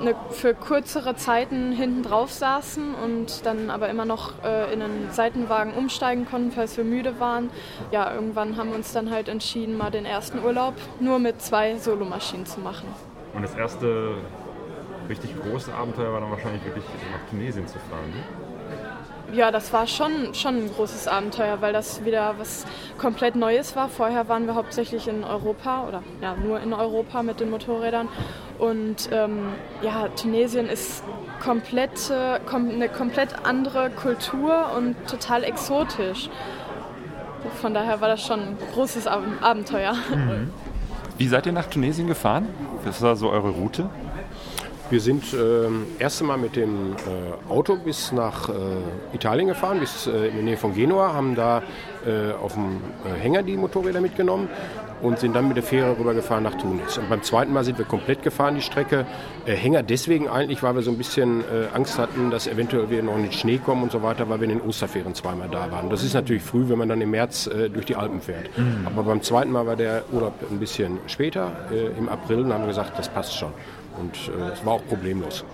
eine, 0.00 0.14
für 0.30 0.54
kürzere 0.54 1.16
Zeiten 1.16 1.72
hinten 1.72 2.02
drauf 2.02 2.32
saßen 2.32 2.94
und 2.94 3.46
dann 3.46 3.70
aber 3.70 3.88
immer 3.88 4.04
noch 4.04 4.32
äh, 4.44 4.72
in 4.72 4.82
einen 4.82 5.10
Seitenwagen 5.10 5.74
umsteigen 5.74 6.26
konnten, 6.26 6.52
falls 6.52 6.76
wir 6.76 6.84
müde 6.84 7.18
waren. 7.20 7.50
Ja, 7.90 8.12
irgendwann 8.12 8.56
haben 8.56 8.70
wir 8.70 8.76
uns 8.76 8.92
dann 8.92 9.10
halt 9.10 9.28
entschieden, 9.28 9.76
mal 9.76 9.90
den 9.90 10.04
ersten 10.04 10.44
Urlaub 10.44 10.74
nur 11.00 11.18
mit 11.18 11.42
zwei 11.42 11.76
Solomaschinen 11.76 12.46
zu 12.46 12.60
machen. 12.60 12.88
Und 13.34 13.42
das 13.42 13.54
erste 13.54 14.16
richtig 15.08 15.34
große 15.40 15.74
Abenteuer 15.74 16.12
war 16.12 16.20
dann 16.20 16.30
wahrscheinlich 16.30 16.64
wirklich 16.64 16.84
nach 16.84 17.30
Tunesien 17.30 17.66
zu 17.66 17.78
fahren. 17.78 18.10
Ne? 18.10 18.47
Ja, 19.32 19.50
das 19.50 19.72
war 19.72 19.86
schon, 19.86 20.34
schon 20.34 20.56
ein 20.56 20.70
großes 20.70 21.06
Abenteuer, 21.08 21.60
weil 21.60 21.72
das 21.72 22.04
wieder 22.04 22.34
was 22.38 22.64
komplett 22.96 23.36
Neues 23.36 23.76
war. 23.76 23.88
Vorher 23.88 24.28
waren 24.28 24.46
wir 24.46 24.54
hauptsächlich 24.54 25.08
in 25.08 25.24
Europa 25.24 25.86
oder 25.86 26.02
ja, 26.20 26.34
nur 26.34 26.60
in 26.60 26.72
Europa 26.72 27.22
mit 27.22 27.40
den 27.40 27.50
Motorrädern. 27.50 28.08
Und 28.58 29.08
ähm, 29.12 29.48
ja, 29.82 30.08
Tunesien 30.08 30.66
ist 30.66 31.04
komplett, 31.42 32.12
kom 32.46 32.70
eine 32.70 32.88
komplett 32.88 33.44
andere 33.44 33.90
Kultur 33.90 34.72
und 34.76 34.96
total 35.06 35.44
exotisch. 35.44 36.28
Von 37.60 37.74
daher 37.74 38.00
war 38.00 38.08
das 38.08 38.22
schon 38.22 38.40
ein 38.40 38.58
großes 38.74 39.06
Ab 39.06 39.22
Abenteuer. 39.40 39.92
Mhm. 39.92 40.50
Wie 41.18 41.28
seid 41.28 41.46
ihr 41.46 41.52
nach 41.52 41.66
Tunesien 41.66 42.06
gefahren? 42.06 42.48
Was 42.84 43.02
war 43.02 43.16
so 43.16 43.30
eure 43.30 43.50
Route? 43.50 43.90
Wir 44.90 45.00
sind 45.00 45.34
äh, 45.34 45.68
erst 45.98 46.22
einmal 46.22 46.38
mit 46.38 46.56
dem 46.56 46.92
äh, 46.92 47.52
Auto 47.52 47.76
bis 47.76 48.10
nach 48.10 48.48
äh, 48.48 48.52
Italien 49.12 49.48
gefahren, 49.48 49.80
bis 49.80 50.06
äh, 50.06 50.28
in 50.28 50.36
der 50.36 50.44
Nähe 50.44 50.56
von 50.56 50.74
Genua, 50.74 51.12
haben 51.12 51.34
da 51.34 51.62
äh, 52.06 52.32
auf 52.32 52.54
dem 52.54 52.78
äh, 53.04 53.20
Hänger 53.20 53.42
die 53.42 53.58
Motorräder 53.58 54.00
mitgenommen 54.00 54.48
und 55.02 55.18
sind 55.18 55.36
dann 55.36 55.46
mit 55.46 55.58
der 55.58 55.62
Fähre 55.62 55.98
rübergefahren 55.98 56.42
nach 56.42 56.54
Tunis. 56.54 56.96
Und 56.96 57.10
beim 57.10 57.22
zweiten 57.22 57.52
Mal 57.52 57.64
sind 57.64 57.76
wir 57.76 57.84
komplett 57.84 58.22
gefahren, 58.22 58.54
die 58.54 58.62
Strecke. 58.62 59.04
Hänger 59.44 59.82
deswegen 59.84 60.26
eigentlich, 60.26 60.62
weil 60.62 60.74
wir 60.74 60.82
so 60.82 60.90
ein 60.90 60.98
bisschen 60.98 61.44
Angst 61.72 61.98
hatten, 61.98 62.32
dass 62.32 62.48
eventuell 62.48 62.90
wir 62.90 63.00
noch 63.04 63.14
in 63.14 63.22
den 63.22 63.32
Schnee 63.32 63.58
kommen 63.58 63.84
und 63.84 63.92
so 63.92 64.02
weiter, 64.02 64.28
weil 64.28 64.40
wir 64.40 64.48
in 64.48 64.58
den 64.58 64.68
Osterferien 64.68 65.14
zweimal 65.14 65.48
da 65.52 65.70
waren. 65.70 65.88
Das 65.88 66.02
ist 66.02 66.14
natürlich 66.14 66.42
früh, 66.42 66.68
wenn 66.68 66.78
man 66.78 66.88
dann 66.88 67.00
im 67.00 67.12
März 67.12 67.48
durch 67.72 67.86
die 67.86 67.94
Alpen 67.94 68.20
fährt. 68.20 68.48
Mhm. 68.58 68.86
Aber 68.86 69.04
beim 69.04 69.22
zweiten 69.22 69.52
Mal 69.52 69.68
war 69.68 69.76
der 69.76 70.02
Urlaub 70.10 70.34
ein 70.50 70.58
bisschen 70.58 70.98
später, 71.06 71.52
im 71.96 72.08
April, 72.08 72.40
und 72.40 72.52
haben 72.52 72.62
wir 72.62 72.68
gesagt, 72.68 72.98
das 72.98 73.08
passt 73.08 73.36
schon. 73.36 73.52
Und 74.00 74.16
äh, 74.28 74.52
es 74.52 74.64
war 74.64 74.74
auch 74.74 74.86
problemlos. 74.86 75.44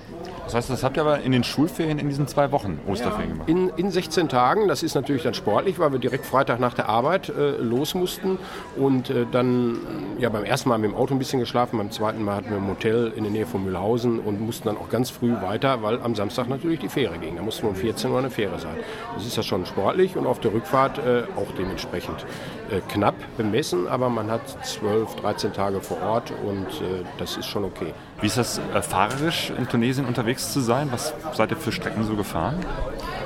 Das 0.45 0.55
heißt, 0.55 0.71
das 0.71 0.85
habt 0.85 0.97
ihr 0.97 1.03
aber 1.03 1.21
in 1.21 1.33
den 1.33 1.43
Schulferien 1.43 1.99
in 1.99 2.09
diesen 2.09 2.27
zwei 2.27 2.53
Wochen 2.53 2.79
Osterferien 2.87 3.31
gemacht? 3.31 3.49
In, 3.49 3.71
in 3.77 3.91
16 3.91 4.29
Tagen. 4.29 4.69
Das 4.69 4.83
ist 4.83 4.95
natürlich 4.95 5.23
dann 5.23 5.35
sportlich, 5.35 5.79
weil 5.79 5.93
wir 5.93 5.99
direkt 5.99 6.27
Freitag 6.27 6.61
nach 6.61 6.75
der 6.75 6.89
Arbeit 6.89 7.31
äh, 7.31 7.57
los 7.57 7.95
mussten. 7.95 8.39
Und 8.77 9.11
äh, 9.11 9.27
dann, 9.31 9.79
ja, 10.19 10.29
beim 10.29 10.45
ersten 10.45 10.69
Mal 10.69 10.79
mit 10.79 10.91
dem 10.91 10.97
Auto 10.97 11.15
ein 11.15 11.19
bisschen 11.19 11.41
geschlafen, 11.41 11.79
beim 11.79 11.91
zweiten 11.91 12.23
Mal 12.23 12.37
hatten 12.37 12.51
wir 12.51 12.59
ein 12.59 12.69
Hotel 12.69 13.13
in 13.17 13.25
der 13.25 13.33
Nähe 13.33 13.47
von 13.47 13.65
Mühlhausen 13.65 14.19
und 14.19 14.41
mussten 14.41 14.69
dann 14.69 14.77
auch 14.77 14.91
ganz 14.91 15.11
früh 15.11 15.33
weiter, 15.41 15.83
weil 15.83 16.01
am 16.03 16.15
Samstag 16.15 16.49
natürlich 16.49 16.81
die 16.81 16.89
Fähre 16.89 17.19
ging. 17.19 17.37
Da 17.37 17.43
mussten 17.43 17.63
wir 17.63 17.71
um 17.71 17.77
14 17.77 18.11
Uhr 18.11 18.19
eine 18.19 18.31
Fähre 18.31 18.59
sein. 18.59 18.77
Das 19.15 19.27
ist 19.27 19.37
ja 19.37 19.43
schon 19.43 19.65
sportlich 19.65 20.17
und 20.17 20.27
auf 20.27 20.41
der 20.41 20.53
Rückfahrt 20.53 20.99
äh, 20.99 21.23
auch 21.37 21.53
dementsprechend 21.57 22.27
äh, 22.71 22.81
knapp 22.93 23.15
bemessen, 23.37 23.89
aber 23.89 24.09
man 24.09 24.31
hat 24.31 24.43
12, 24.65 25.17
13 25.17 25.53
Tage 25.53 25.81
vor 25.81 26.01
Ort 26.03 26.33
und 26.47 26.67
äh, 26.67 27.05
das 27.19 27.37
ist 27.37 27.47
schon 27.47 27.65
okay. 27.65 27.93
Wie 28.25 28.28
ist 28.28 28.38
das 28.38 28.59
äh, 28.73 28.81
fahrerisch 28.81 29.52
in 29.54 29.69
Tunesien 29.69 30.07
unterwegs 30.07 30.50
zu 30.50 30.61
sein? 30.61 30.88
Was 30.90 31.12
seid 31.35 31.50
ihr 31.50 31.59
für 31.59 31.73
Strecken 31.73 32.04
so 32.04 32.16
gefahren? 32.16 32.57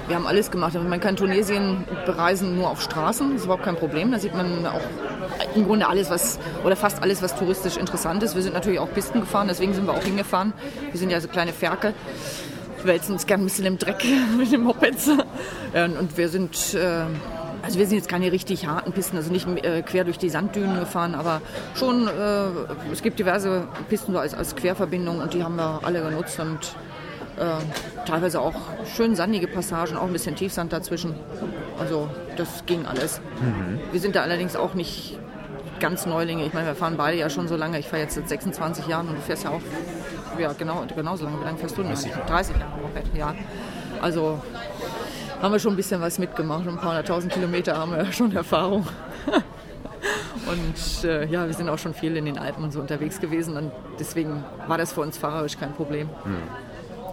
Wir 0.09 0.17
haben 0.17 0.26
alles 0.26 0.50
gemacht. 0.50 0.75
Also 0.75 0.88
man 0.88 0.99
kann 0.99 1.14
Tunesien 1.14 1.85
bereisen 2.05 2.57
nur 2.57 2.69
auf 2.69 2.83
Straßen, 2.83 3.31
das 3.31 3.38
ist 3.38 3.45
überhaupt 3.45 3.62
kein 3.62 3.76
Problem. 3.76 4.11
Da 4.11 4.19
sieht 4.19 4.35
man 4.35 4.67
auch 4.67 4.81
im 5.55 5.67
Grunde 5.67 5.87
alles, 5.87 6.11
was 6.11 6.40
oder 6.64 6.75
fast 6.75 7.00
alles, 7.00 7.23
was 7.23 7.37
touristisch 7.37 7.76
interessant 7.76 8.25
ist. 8.25 8.35
Wir 8.35 8.43
sind 8.43 8.55
natürlich 8.55 8.81
auch 8.81 8.93
Pisten 8.93 9.21
gefahren, 9.21 9.47
deswegen 9.47 9.73
sind 9.73 9.87
wir 9.87 9.93
auch 9.93 10.02
hingefahren. 10.02 10.52
Wir 10.90 10.99
sind 10.99 11.11
ja 11.11 11.21
so 11.21 11.28
kleine 11.28 11.52
Ferkel. 11.52 11.95
wälzen 12.83 13.12
uns 13.12 13.25
gern 13.25 13.43
ein 13.43 13.45
bisschen 13.45 13.67
im 13.67 13.78
Dreck 13.78 14.05
mit 14.37 14.50
den 14.50 14.62
Mopeds. 14.64 15.11
Und 15.11 16.17
wir 16.17 16.28
sind, 16.28 16.75
äh, 16.75 17.05
also 17.69 17.79
wir 17.79 17.87
sind 17.87 17.99
jetzt 17.99 18.09
keine 18.09 18.33
richtig 18.33 18.67
harten 18.67 18.93
Pisten, 18.93 19.19
also 19.19 19.31
nicht 19.31 19.47
äh, 19.47 19.83
quer 19.83 20.05
durch 20.05 20.17
die 20.17 20.31
Sanddünen 20.31 20.81
gefahren, 20.81 21.15
aber 21.15 21.43
schon, 21.75 22.09
äh, 22.09 22.91
es 22.91 23.03
gibt 23.03 23.19
diverse 23.19 23.69
Pisten 23.91 24.15
so 24.15 24.19
als, 24.19 24.33
als 24.33 24.57
Querverbindung 24.57 25.21
und 25.21 25.35
die 25.35 25.45
haben 25.45 25.57
wir 25.57 25.81
alle 25.83 26.01
genutzt 26.03 26.41
und 26.41 26.59
teilweise 28.05 28.41
auch 28.41 28.55
schön 28.97 29.15
sandige 29.15 29.47
Passagen, 29.47 29.97
auch 29.97 30.09
ein 30.09 30.13
bisschen 30.13 30.35
Tiefsand 30.35 30.73
dazwischen. 30.73 31.15
Also 31.79 32.09
das 32.37 32.67
ging 32.67 32.85
alles. 32.85 33.21
Mhm. 33.41 33.79
Wir 33.93 34.01
sind 34.01 34.17
da 34.17 34.23
allerdings 34.23 34.57
auch 34.57 34.75
nicht 34.75 35.17
ganz 35.79 36.05
Neulinge. 36.05 36.45
Ich 36.45 36.53
meine, 36.53 36.67
wir 36.67 36.75
fahren 36.75 36.97
beide 36.97 37.17
ja 37.17 37.31
schon 37.31 37.47
so 37.47 37.55
lange. 37.55 37.79
Ich 37.79 37.87
fahre 37.87 38.03
jetzt 38.03 38.17
seit 38.17 38.29
26 38.29 38.89
Jahren 38.89 39.07
und 39.07 39.19
du 39.19 39.21
fährst 39.21 39.45
ja 39.45 39.51
auch 39.51 39.61
ja, 40.37 40.53
genau, 40.53 40.85
genauso 40.97 41.27
lange. 41.27 41.39
Wie 41.39 41.45
lange 41.45 41.59
fährst 41.59 41.79
du 41.79 41.83
denn? 41.83 41.93
30, 41.93 42.11
30 42.27 42.57
Jahre 43.15 43.37
ja. 43.37 43.45
Also 44.03 44.41
haben 45.40 45.52
wir 45.52 45.59
schon 45.59 45.73
ein 45.73 45.76
bisschen 45.76 46.00
was 46.00 46.18
mitgemacht. 46.18 46.66
Ein 46.66 46.76
paar 46.76 46.90
hunderttausend 46.90 47.33
Kilometer 47.33 47.76
haben 47.76 47.92
wir 47.92 48.12
schon 48.12 48.35
Erfahrung. 48.35 48.87
Und 50.47 51.04
äh, 51.04 51.26
ja, 51.26 51.47
wir 51.47 51.54
sind 51.54 51.68
auch 51.68 51.78
schon 51.78 51.95
viel 51.95 52.16
in 52.16 52.25
den 52.25 52.38
Alpen 52.38 52.64
und 52.64 52.73
so 52.73 52.80
unterwegs 52.80 53.21
gewesen 53.21 53.57
und 53.57 53.73
deswegen 53.99 54.45
war 54.66 54.78
das 54.78 54.92
für 54.92 55.00
uns 55.00 55.18
fahrerisch 55.18 55.59
kein 55.59 55.75
Problem. 55.75 56.09
Mhm. 56.25 56.42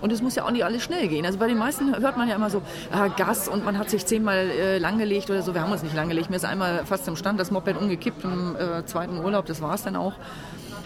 Und 0.01 0.12
es 0.12 0.22
muss 0.22 0.36
ja 0.36 0.46
auch 0.46 0.51
nicht 0.51 0.63
alles 0.63 0.84
schnell 0.84 1.08
gehen. 1.08 1.25
Also 1.25 1.39
bei 1.39 1.48
den 1.48 1.58
meisten 1.58 1.98
hört 2.00 2.15
man 2.15 2.27
ja 2.29 2.36
immer 2.36 2.50
so, 2.50 2.62
ah, 2.91 3.08
Gas 3.08 3.48
und 3.48 3.65
man 3.65 3.77
hat 3.77 3.89
sich 3.89 4.05
zehnmal 4.05 4.50
äh, 4.50 4.77
langgelegt 4.77 5.29
oder 5.29 5.41
so. 5.41 5.53
Wir 5.53 5.62
haben 5.62 5.72
uns 5.72 5.84
nicht 5.84 5.96
langgelegt. 5.96 6.29
Mir 6.29 6.36
ist 6.36 6.46
einmal 6.46 6.86
fast 6.86 7.08
im 7.08 7.15
Stand 7.15 7.39
das 7.39 7.50
Moped 7.50 7.75
umgekippt 7.77 8.24
im 8.24 8.55
äh, 8.55 8.86
zweiten 8.86 9.20
Urlaub. 9.20 9.46
Das 9.46 9.62
war 9.62 9.74
es 9.74 9.84
dann 9.84 9.96
auch 9.96 10.13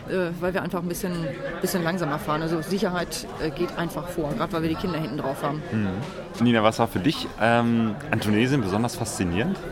äh, 0.10 0.32
weil 0.40 0.54
wir 0.54 0.62
einfach 0.62 0.82
ein 0.82 0.88
bisschen, 0.88 1.28
bisschen 1.62 1.84
langsamer 1.84 2.20
fahren. 2.20 2.42
Also 2.42 2.62
Sicherheit 2.62 3.28
äh, 3.42 3.50
geht 3.50 3.78
einfach 3.78 4.08
vor, 4.08 4.34
gerade 4.34 4.52
weil 4.54 4.64
wir 4.64 4.70
die 4.70 4.76
Kinder 4.76 5.00
hinten 5.00 5.18
drauf 5.18 5.44
haben. 5.44 5.62
Mhm. 5.72 6.44
Nina, 6.44 6.64
was 6.64 6.80
war 6.80 6.88
für 6.88 7.00
dich 7.00 7.28
ähm, 7.42 7.96
an 8.12 8.20
Tunesien 8.20 8.62
besonders 8.62 8.96
faszinierend? 8.96 9.58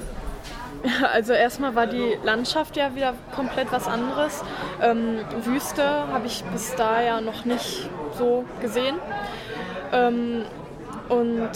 Also 1.13 1.33
erstmal 1.33 1.75
war 1.75 1.87
die 1.87 2.17
Landschaft 2.23 2.77
ja 2.77 2.95
wieder 2.95 3.13
komplett 3.35 3.71
was 3.71 3.87
anderes. 3.87 4.43
Ähm, 4.81 5.17
Wüste 5.43 5.83
habe 5.83 6.27
ich 6.27 6.43
bis 6.53 6.75
da 6.75 7.01
ja 7.01 7.19
noch 7.19 7.45
nicht 7.45 7.89
so 8.17 8.45
gesehen. 8.61 8.95
Ähm, 9.91 10.43
und 11.09 11.49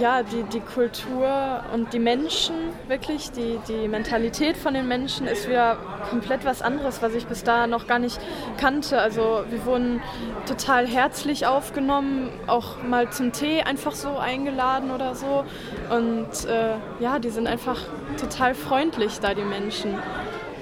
ja, 0.00 0.22
die, 0.22 0.42
die 0.44 0.60
Kultur 0.60 1.62
und 1.72 1.92
die 1.92 1.98
Menschen, 1.98 2.54
wirklich, 2.88 3.30
die, 3.30 3.58
die 3.68 3.88
Mentalität 3.88 4.56
von 4.56 4.74
den 4.74 4.88
Menschen 4.88 5.26
ist 5.26 5.48
wieder 5.48 5.76
komplett 6.10 6.44
was 6.44 6.62
anderes, 6.62 7.02
was 7.02 7.14
ich 7.14 7.26
bis 7.26 7.44
da 7.44 7.66
noch 7.66 7.86
gar 7.86 7.98
nicht 7.98 8.18
kannte. 8.56 9.00
Also 9.00 9.44
wir 9.48 9.64
wurden 9.66 10.02
total 10.46 10.86
herzlich 10.86 11.46
aufgenommen, 11.46 12.30
auch 12.46 12.82
mal 12.82 13.10
zum 13.10 13.32
Tee 13.32 13.62
einfach 13.62 13.92
so 13.92 14.16
eingeladen 14.16 14.90
oder 14.90 15.14
so. 15.14 15.44
Und 15.90 16.46
äh, 16.46 16.74
ja, 17.00 17.18
die 17.18 17.30
sind 17.30 17.46
einfach 17.46 17.80
total 18.20 18.54
freundlich 18.54 19.20
da, 19.20 19.34
die 19.34 19.42
Menschen. 19.42 19.98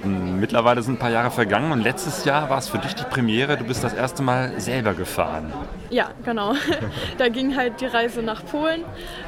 Mittlerweile 0.03 0.81
sind 0.81 0.95
ein 0.95 0.99
paar 0.99 1.09
Jahre 1.09 1.31
vergangen 1.31 1.71
und 1.71 1.81
letztes 1.81 2.25
Jahr 2.25 2.49
war 2.49 2.57
es 2.57 2.67
für 2.67 2.77
dich 2.77 2.93
die 2.93 3.03
Premiere. 3.03 3.57
Du 3.57 3.63
bist 3.63 3.83
das 3.83 3.93
erste 3.93 4.21
Mal 4.21 4.59
selber 4.59 4.93
gefahren. 4.93 5.53
Ja, 5.89 6.11
genau. 6.23 6.53
da 7.17 7.29
ging 7.29 7.55
halt 7.55 7.79
die 7.79 7.85
Reise 7.85 8.21
nach 8.21 8.45
Polen. 8.45 8.83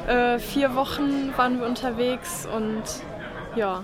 Äh, 0.06 0.38
vier 0.38 0.74
Wochen 0.74 1.32
waren 1.36 1.58
wir 1.60 1.66
unterwegs 1.66 2.46
und 2.54 2.82
ja. 3.54 3.82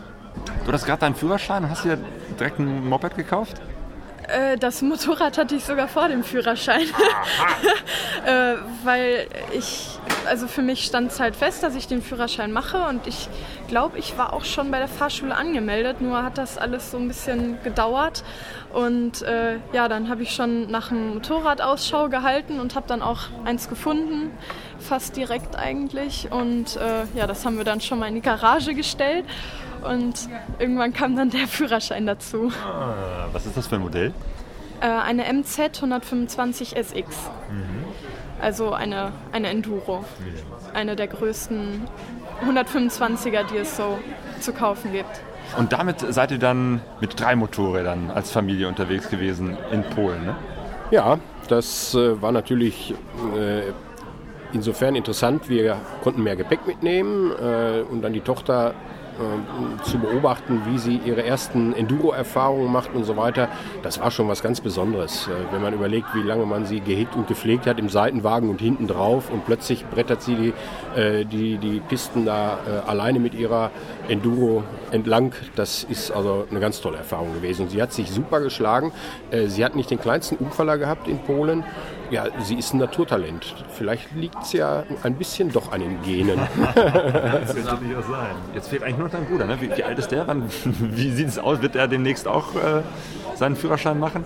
Du 0.66 0.72
hast 0.72 0.84
gerade 0.84 1.00
deinen 1.00 1.14
Führerschein 1.14 1.64
und 1.64 1.70
hast 1.70 1.84
dir 1.84 1.99
direkt 2.38 2.58
ein 2.58 2.87
Moped 2.87 3.16
gekauft? 3.16 3.61
Äh, 4.28 4.56
das 4.56 4.82
Motorrad 4.82 5.37
hatte 5.38 5.54
ich 5.56 5.64
sogar 5.64 5.88
vor 5.88 6.08
dem 6.08 6.22
Führerschein. 6.22 6.82
äh, 8.26 8.54
weil 8.84 9.26
ich, 9.52 9.99
also 10.26 10.47
für 10.47 10.62
mich 10.62 10.85
stand 10.85 11.11
es 11.12 11.21
halt 11.21 11.37
fest, 11.37 11.62
dass 11.62 11.75
ich 11.75 11.87
den 11.87 12.02
Führerschein 12.02 12.52
mache 12.52 12.79
und 12.88 13.07
ich 13.07 13.29
glaube, 13.69 13.99
ich 13.99 14.17
war 14.19 14.33
auch 14.33 14.45
schon 14.45 14.71
bei 14.71 14.79
der 14.79 14.88
Fahrschule 14.88 15.35
angemeldet, 15.35 16.00
nur 16.00 16.23
hat 16.23 16.38
das 16.38 16.59
alles 16.59 16.91
so 16.91 16.99
ein 16.99 17.09
bisschen 17.09 17.59
gedauert. 17.62 18.25
Und 18.73 19.23
äh, 19.23 19.57
ja, 19.73 19.88
dann 19.88 20.09
habe 20.09 20.23
ich 20.23 20.35
schon 20.35 20.71
nach 20.71 20.91
einem 20.91 21.14
Motorrad 21.14 21.61
Ausschau 21.61 22.09
gehalten 22.09 22.59
und 22.61 22.75
habe 22.75 22.87
dann 22.88 23.02
auch 23.02 23.21
eins 23.45 23.69
gefunden, 23.69 24.31
fast 24.79 25.17
direkt 25.17 25.57
eigentlich. 25.57 26.31
Und 26.31 26.76
äh, 26.76 27.05
ja, 27.14 27.26
das 27.26 27.45
haben 27.45 27.59
wir 27.59 27.64
dann 27.64 27.81
schon 27.81 27.99
mal 27.99 28.07
in 28.07 28.14
die 28.14 28.23
Garage 28.23 28.75
gestellt 28.75 29.25
und 29.83 30.29
irgendwann 30.59 30.93
kam 30.93 31.17
dann 31.17 31.31
der 31.31 31.47
Führerschein 31.49 32.07
dazu. 32.07 32.50
Ah, 32.64 33.29
was 33.33 33.47
ist 33.47 33.57
das 33.57 33.67
für 33.67 33.76
ein 33.76 33.83
Modell? 33.83 34.12
Äh, 34.81 34.87
eine 34.87 35.33
MZ 35.33 35.76
125 35.76 36.76
SX. 36.76 36.97
Mhm. 37.50 37.81
Also 38.42 38.72
eine, 38.72 39.12
eine 39.30 39.49
Enduro. 39.49 40.04
Eine 40.75 40.96
der 40.96 41.06
größten 41.06 41.82
125er, 42.44 43.44
die 43.44 43.58
es 43.58 43.76
so 43.76 43.99
zu 44.40 44.52
kaufen 44.52 44.92
gibt. 44.92 45.22
Und 45.56 45.72
damit 45.72 46.00
seid 46.00 46.32
ihr 46.32 46.38
dann 46.38 46.80
mit 47.00 47.20
drei 47.20 47.37
Motorrädern 47.37 48.11
als 48.11 48.32
Familie 48.32 48.66
unterwegs 48.66 49.08
gewesen 49.08 49.56
in 49.70 49.84
Polen, 49.84 50.25
ne? 50.25 50.34
Ja, 50.90 51.18
das 51.49 51.94
äh, 51.94 52.20
war 52.20 52.32
natürlich 52.32 52.94
äh, 53.37 53.62
insofern 54.52 54.96
interessant. 54.96 55.49
Wir 55.49 55.76
konnten 56.02 56.22
mehr 56.22 56.37
Gepäck 56.37 56.66
mitnehmen 56.66 57.30
äh, 57.32 57.82
und 57.82 58.02
dann 58.02 58.12
die 58.12 58.20
Tochter 58.20 58.75
äh, 59.19 59.83
zu 59.83 59.99
beobachten, 59.99 60.62
wie 60.66 60.78
sie 60.78 61.00
ihre 61.04 61.23
ersten 61.23 61.75
Enduro-Erfahrungen 61.75 62.73
macht 62.73 62.95
und 62.95 63.04
so 63.04 63.16
weiter, 63.16 63.49
das 63.83 64.00
war 64.00 64.11
schon 64.11 64.28
was 64.28 64.42
ganz 64.42 64.61
Besonderes. 64.61 65.28
Äh, 65.28 65.52
wenn 65.52 65.61
man 65.61 65.75
überlegt, 65.75 66.07
wie 66.14 66.23
lange 66.23 66.47
man 66.47 66.64
sie 66.64 66.81
gehegt 66.81 67.14
und 67.14 67.28
gepflegt 67.28 67.66
hat 67.66 67.78
im 67.78 67.88
Seitenwagen 67.88 68.49
und 68.49 68.61
hinten 68.61 68.87
drauf 68.87 69.31
und 69.31 69.45
plötzlich 69.45 69.85
brettert 69.87 70.23
sie 70.23 70.35
die, 70.35 71.00
äh, 71.00 71.25
die, 71.25 71.59
die 71.59 71.81
Pisten 71.81 72.25
da 72.25 72.59
alleine 72.87 73.19
mit 73.19 73.35
ihrer 73.35 73.71
Enduro 74.09 74.62
entlang. 74.90 75.35
Das 75.57 75.85
ist 75.85 76.11
also 76.11 76.47
eine 76.50 76.61
ganz 76.61 76.81
tolle 76.81 76.99
Erfahrung 76.99 77.35
gewesen. 77.35 77.69
Sie 77.69 77.83
hat 77.83 77.92
sich 77.92 78.11
super 78.11 78.40
geschlagen. 78.40 78.92
Sie 79.47 79.64
hat 79.64 79.76
nicht 79.76 79.90
den 79.90 80.00
kleinsten 80.00 80.37
Unfaller 80.37 80.78
gehabt 80.78 81.09
in 81.09 81.19
Polen 81.19 81.64
ja, 82.12 82.26
sie 82.40 82.57
ist 82.57 82.75
ein 82.75 82.78
Naturtalent. 82.78 83.54
Vielleicht 83.71 84.14
liegt 84.14 84.42
es 84.42 84.52
ja 84.52 84.85
ein 85.02 85.14
bisschen 85.14 85.50
doch 85.50 85.73
an 85.73 85.81
den 85.81 86.02
Genen. 86.02 86.38
das 86.75 87.54
könnte 87.54 87.76
durchaus 87.76 88.07
sein. 88.07 88.37
Jetzt 88.54 88.69
fehlt 88.69 88.83
eigentlich 88.83 88.99
nur 88.99 89.07
noch 89.09 89.14
dein 89.14 89.25
Bruder. 89.25 89.47
Ne? 89.47 89.59
Wie, 89.61 89.75
wie, 89.75 89.83
alt 89.83 89.99
ist 89.99 90.12
der? 90.12 90.26
Wann, 90.26 90.45
wie 90.64 91.11
sieht 91.11 91.28
es 91.28 91.38
aus? 91.38 91.62
Wird 91.62 91.75
er 91.75 91.88
demnächst 91.88 92.28
auch 92.28 92.54
äh, 92.54 92.83
seinen 93.35 93.57
Führerschein 93.57 93.99
machen? 93.99 94.25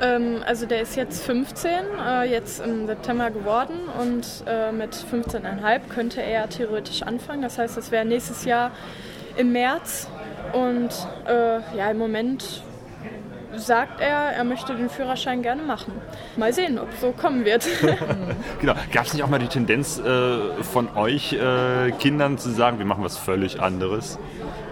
Ähm, 0.00 0.36
also 0.46 0.66
der 0.66 0.82
ist 0.82 0.94
jetzt 0.94 1.24
15, 1.24 1.70
äh, 1.98 2.30
jetzt 2.30 2.64
im 2.64 2.86
September 2.86 3.30
geworden 3.32 3.74
und 4.00 4.44
äh, 4.46 4.70
mit 4.70 4.94
15,5 4.94 5.80
könnte 5.88 6.22
er 6.22 6.48
theoretisch 6.48 7.02
anfangen. 7.02 7.42
Das 7.42 7.58
heißt, 7.58 7.76
es 7.76 7.90
wäre 7.90 8.04
nächstes 8.04 8.44
Jahr 8.44 8.70
im 9.36 9.50
März. 9.50 10.08
Und 10.52 10.90
äh, 11.26 11.60
ja, 11.76 11.90
im 11.90 11.98
Moment 11.98 12.62
sagt 13.56 14.00
er, 14.00 14.32
er 14.32 14.44
möchte 14.44 14.74
den 14.74 14.88
Führerschein 14.88 15.42
gerne 15.42 15.62
machen. 15.62 15.92
Mal 16.36 16.52
sehen, 16.52 16.78
ob 16.78 16.88
so 17.00 17.12
kommen 17.12 17.44
wird. 17.44 17.66
genau. 18.60 18.74
Gab 18.92 19.06
es 19.06 19.14
nicht 19.14 19.22
auch 19.22 19.28
mal 19.28 19.38
die 19.38 19.48
Tendenz 19.48 19.98
äh, 19.98 20.62
von 20.62 20.96
euch 20.96 21.32
äh, 21.32 21.90
Kindern 21.98 22.38
zu 22.38 22.50
sagen, 22.50 22.78
wir 22.78 22.86
machen 22.86 23.04
was 23.04 23.16
völlig 23.18 23.60
anderes? 23.60 24.18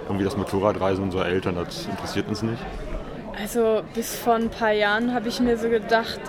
Irgendwie 0.06 0.24
das 0.24 0.36
Motorradreisen 0.36 1.04
unserer 1.04 1.26
Eltern, 1.26 1.56
das 1.56 1.86
interessiert 1.86 2.28
uns 2.28 2.42
nicht? 2.42 2.62
Also 3.40 3.82
bis 3.94 4.16
vor 4.16 4.34
ein 4.34 4.48
paar 4.48 4.72
Jahren 4.72 5.14
habe 5.14 5.28
ich 5.28 5.38
mir 5.40 5.56
so 5.58 5.68
gedacht, 5.68 6.20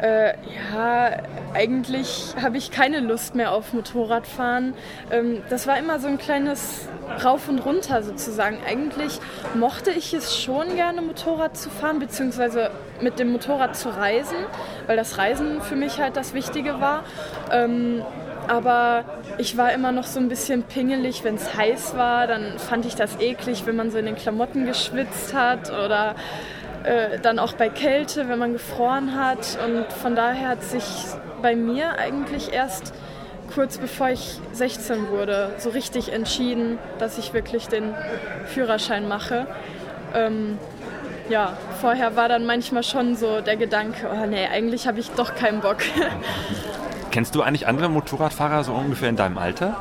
äh, 0.00 0.34
ja, 0.72 1.22
eigentlich 1.54 2.34
habe 2.40 2.56
ich 2.56 2.70
keine 2.70 3.00
Lust 3.00 3.34
mehr 3.34 3.52
auf 3.52 3.72
Motorradfahren. 3.72 4.74
Ähm, 5.10 5.42
das 5.50 5.66
war 5.66 5.78
immer 5.78 5.98
so 5.98 6.08
ein 6.08 6.18
kleines 6.18 6.88
rauf 7.22 7.48
und 7.48 7.58
runter 7.58 8.02
sozusagen. 8.02 8.58
Eigentlich 8.66 9.18
mochte 9.54 9.90
ich 9.90 10.14
es 10.14 10.40
schon 10.40 10.74
gerne, 10.76 11.02
Motorrad 11.02 11.56
zu 11.56 11.68
fahren, 11.70 11.98
beziehungsweise 11.98 12.70
mit 13.00 13.18
dem 13.18 13.32
Motorrad 13.32 13.76
zu 13.76 13.90
reisen, 13.90 14.36
weil 14.86 14.96
das 14.96 15.18
Reisen 15.18 15.60
für 15.60 15.76
mich 15.76 16.00
halt 16.00 16.16
das 16.16 16.34
Wichtige 16.34 16.80
war. 16.80 17.04
Ähm, 17.50 18.02
aber 18.48 19.04
ich 19.38 19.56
war 19.56 19.72
immer 19.72 19.92
noch 19.92 20.04
so 20.04 20.18
ein 20.18 20.28
bisschen 20.28 20.62
pingelig, 20.62 21.24
wenn 21.24 21.34
es 21.34 21.54
heiß 21.56 21.96
war. 21.96 22.26
Dann 22.26 22.58
fand 22.58 22.86
ich 22.86 22.94
das 22.94 23.20
eklig, 23.20 23.66
wenn 23.66 23.76
man 23.76 23.90
so 23.90 23.98
in 23.98 24.06
den 24.06 24.16
Klamotten 24.16 24.66
geschwitzt 24.66 25.34
hat 25.34 25.70
oder 25.70 26.14
äh, 26.84 27.18
dann 27.20 27.38
auch 27.38 27.52
bei 27.54 27.68
Kälte, 27.68 28.28
wenn 28.28 28.38
man 28.38 28.52
gefroren 28.52 29.14
hat. 29.16 29.58
Und 29.64 29.92
von 29.92 30.14
daher 30.14 30.48
hat 30.48 30.62
sich 30.62 30.84
bei 31.42 31.54
mir 31.54 31.98
eigentlich 31.98 32.52
erst 32.52 32.92
kurz 33.54 33.78
bevor 33.78 34.10
ich 34.10 34.38
16 34.52 35.08
wurde, 35.08 35.52
so 35.58 35.70
richtig 35.70 36.12
entschieden, 36.12 36.78
dass 36.98 37.18
ich 37.18 37.32
wirklich 37.34 37.68
den 37.68 37.94
Führerschein 38.46 39.08
mache. 39.08 39.46
Ähm, 40.14 40.58
ja, 41.28 41.56
vorher 41.80 42.16
war 42.16 42.28
dann 42.28 42.46
manchmal 42.46 42.82
schon 42.82 43.16
so 43.16 43.40
der 43.40 43.56
Gedanke, 43.56 44.08
oh 44.12 44.26
nee, 44.26 44.46
eigentlich 44.46 44.86
habe 44.86 45.00
ich 45.00 45.10
doch 45.10 45.34
keinen 45.34 45.60
Bock. 45.60 45.78
Kennst 47.10 47.34
du 47.34 47.42
eigentlich 47.42 47.66
andere 47.66 47.88
Motorradfahrer 47.88 48.62
so 48.62 48.72
ungefähr 48.72 49.08
in 49.08 49.16
deinem 49.16 49.38
Alter? 49.38 49.76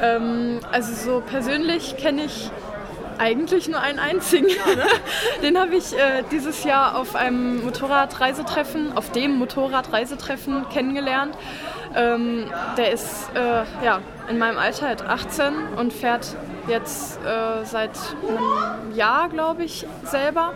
Ähm, 0.00 0.60
also 0.72 0.94
so 0.94 1.20
persönlich 1.20 1.96
kenne 1.96 2.24
ich 2.24 2.50
eigentlich 3.20 3.68
nur 3.68 3.80
einen 3.80 3.98
einzigen. 3.98 4.48
Den 5.42 5.58
habe 5.58 5.76
ich 5.76 5.92
äh, 5.92 6.24
dieses 6.32 6.64
Jahr 6.64 6.96
auf 6.96 7.14
einem 7.14 7.62
Motorradreisetreffen, 7.64 8.96
auf 8.96 9.12
dem 9.12 9.36
Motorradreisetreffen 9.38 10.68
kennengelernt. 10.70 11.36
Ähm, 11.94 12.46
der 12.76 12.92
ist 12.92 13.30
äh, 13.34 13.64
ja, 13.84 14.00
in 14.28 14.38
meinem 14.38 14.58
Alter, 14.58 14.88
hat 14.88 15.06
18 15.06 15.52
und 15.76 15.92
fährt 15.92 16.36
jetzt 16.68 17.18
äh, 17.24 17.64
seit 17.64 17.90
einem 18.26 18.96
Jahr, 18.96 19.28
glaube 19.28 19.64
ich, 19.64 19.86
selber. 20.04 20.54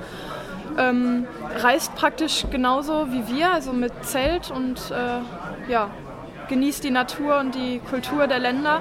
Ähm, 0.78 1.26
reist 1.58 1.94
praktisch 1.96 2.46
genauso 2.50 3.12
wie 3.12 3.28
wir, 3.28 3.52
also 3.52 3.72
mit 3.72 3.92
Zelt 4.04 4.50
und 4.50 4.78
äh, 4.90 5.70
ja, 5.70 5.90
genießt 6.48 6.84
die 6.84 6.90
Natur 6.90 7.38
und 7.38 7.54
die 7.54 7.80
Kultur 7.80 8.26
der 8.26 8.38
Länder. 8.38 8.80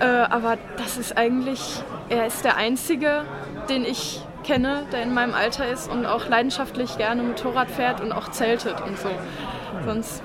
Äh, 0.00 0.04
aber 0.04 0.56
das 0.78 0.96
ist 0.96 1.16
eigentlich, 1.16 1.82
er 2.08 2.26
ist 2.26 2.44
der 2.44 2.56
Einzige, 2.56 3.24
den 3.68 3.84
ich 3.84 4.22
kenne, 4.44 4.84
der 4.92 5.02
in 5.02 5.12
meinem 5.12 5.34
Alter 5.34 5.68
ist 5.68 5.90
und 5.90 6.06
auch 6.06 6.26
leidenschaftlich 6.28 6.96
gerne 6.96 7.22
Motorrad 7.22 7.70
fährt 7.70 8.00
und 8.00 8.10
auch 8.12 8.30
zeltet 8.30 8.80
und 8.80 8.98
so. 8.98 9.10
Sonst 9.84 10.22